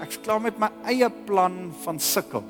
[0.00, 2.44] Ek is klaar met my eie plan van sukkel.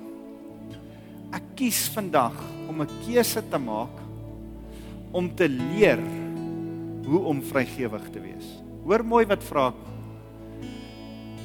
[1.35, 2.39] Ek kies vandag
[2.71, 3.99] om 'n keuse te maak
[5.13, 6.01] om te leer
[7.07, 8.47] hoe om vrygewig te wees.
[8.85, 9.83] Hoor mooi wat vra ek.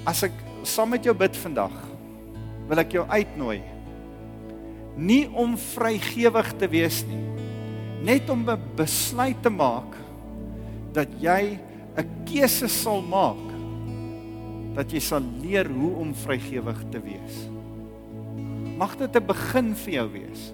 [0.06, 1.74] As ek saam met jou bid vandag,
[2.68, 3.62] wil ek jou uitnooi
[4.98, 7.22] nie om vrygewig te wees nie,
[8.04, 9.96] net om 'n besluit te maak
[10.94, 11.60] dat jy
[11.98, 13.52] 'n keuse sal maak
[14.76, 17.48] dat jy sal leer hoe om vrygewig te wees.
[18.78, 20.54] Mag dit 'n begin vir jou wees.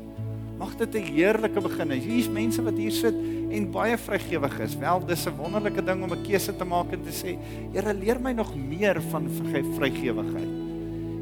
[0.58, 2.04] Mag dit 'n heerlike begin wees.
[2.04, 3.14] Hier's mense wat hier sit
[3.52, 4.76] en baie vrygewig is.
[4.76, 7.38] Wel, dis 'n wonderlike ding om 'n keuse te maak en te sê,
[7.74, 9.30] Here, leer my nog meer van
[9.78, 10.54] vrygewigheid.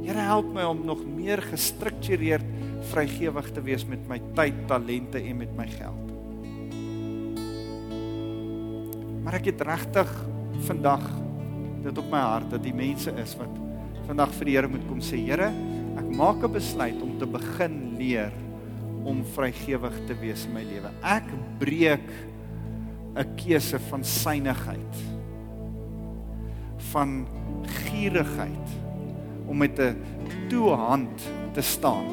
[0.06, 2.46] Here, help my om nog meer gestruktureerd
[2.92, 6.05] vrygewig te wees met my tyd, talente en met my geld.
[9.26, 10.10] Maar ek het regtig
[10.68, 11.02] vandag
[11.82, 13.58] dit op my hart dat die mense is wat
[14.06, 15.50] vandag vir die Here moet kom sê Here,
[15.98, 18.32] ek maak 'n besluit om te begin leer
[19.04, 20.94] om vrygewig te wees in my lewe.
[21.02, 21.26] Ek
[21.58, 22.10] breek
[23.18, 24.96] 'n keuse van synigheid
[26.94, 27.26] van
[27.66, 28.68] gierigheid
[29.48, 29.98] om met 'n
[30.50, 31.18] toe hand
[31.54, 32.06] te staan.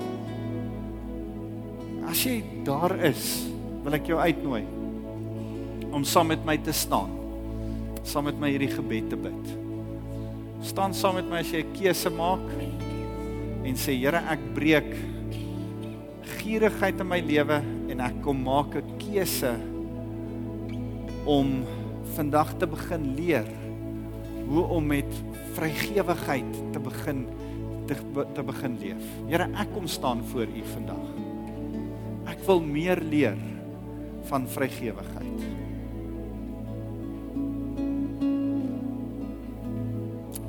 [2.08, 3.44] As jy daar is,
[3.84, 4.81] wil ek jou uitnooi
[5.92, 7.10] om saam met my te staan.
[8.02, 9.62] Saam met my hierdie gebed te bid
[10.62, 12.46] staan saam met my as jy 'n keuse maak
[13.66, 14.90] en sê Here ek breek
[16.38, 17.58] gierigheid in my lewe
[17.90, 19.58] en ek kom maak 'n keuse
[21.26, 21.64] om
[22.14, 23.46] vandag te begin leer
[24.46, 25.10] hoe om met
[25.54, 27.26] vrygewigheid te begin
[27.86, 27.94] te,
[28.34, 29.02] te begin leef.
[29.26, 31.06] Here ek kom staan voor U vandag.
[32.26, 33.38] Ek wil meer leer
[34.30, 35.61] van vrygewigheid.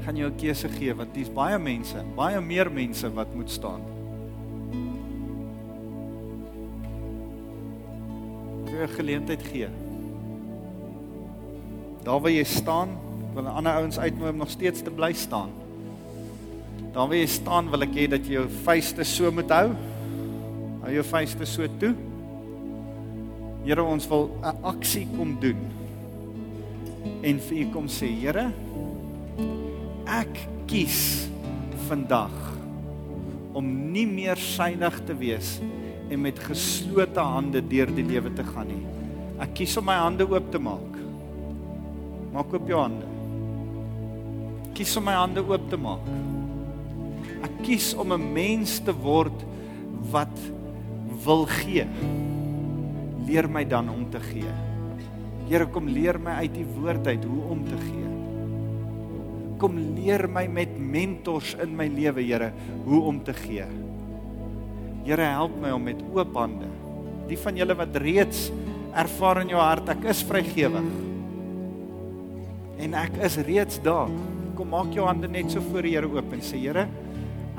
[0.04, 3.82] Gaan jou 'n keuse gee want dis baie mense, baie meer mense wat moet staan.
[8.66, 9.68] Jy 'n geleentheid gee.
[12.04, 12.89] Daar waar jy staan,
[13.34, 15.49] wil ander ouens uitnooi om nog steeds te bly staan.
[16.93, 19.72] Daar waar jy staan, wil ek hê dat jy jou vuiste so moet hou.
[20.82, 21.95] Hou jou vuiste so toe.
[23.64, 25.58] Here, ons wil 'n aksie kom doen.
[27.24, 28.51] En vir u kom sê, Here,
[30.14, 31.26] ek kies
[31.88, 32.34] vandag
[33.57, 35.55] om nie meer synig te wees
[36.11, 38.84] en met geslote hande deur die lewe te gaan nie.
[39.41, 40.99] Ek kies om my hande oop te maak.
[42.34, 43.09] Maak oop jou hande.
[44.78, 46.05] Kies om my hande oop te maak.
[47.45, 49.45] Ek kies om 'n mens te word
[50.14, 50.38] wat
[51.26, 51.88] wil gee.
[53.26, 54.53] Leer my dan om te gee.
[55.49, 58.12] Here kom leer my uit die woord uit hoe om te gee
[59.64, 62.51] kom leer my met mentors in my lewe, Here,
[62.84, 63.68] hoe om te gee.
[65.07, 66.68] Here, help my om met oop hande.
[67.30, 68.49] Die van julle wat reeds
[68.99, 70.89] ervaar in jou hart ek is vrygewig.
[72.84, 74.11] En ek is reeds daar.
[74.57, 76.89] Kom maak jou hande net so voor die Here oop en sê Here,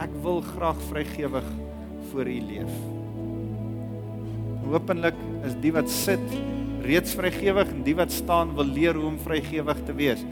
[0.05, 1.51] ek wil graag vrygewig
[2.11, 2.79] voor U leef.
[4.69, 5.17] Hoopelik
[5.49, 6.25] is die wat sit
[6.85, 10.25] reeds vrygewig en die wat staan wil leer hoe om vrygewig te wees.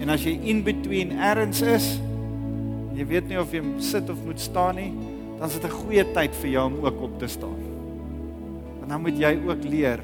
[0.00, 1.92] En as jy in between errands is,
[2.96, 4.92] jy weet nie of jy sit of moet staan nie,
[5.38, 7.60] dan is dit 'n goeie tyd vir jou om ook op te staan.
[8.80, 10.00] Want dan moet jy ook leer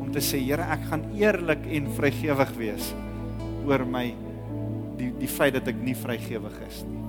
[0.00, 2.94] om te sê, Here, ek gaan eerlik en vrygewig wees
[3.66, 4.14] oor my
[4.98, 7.03] die die feit dat ek nie vrygewig is nie.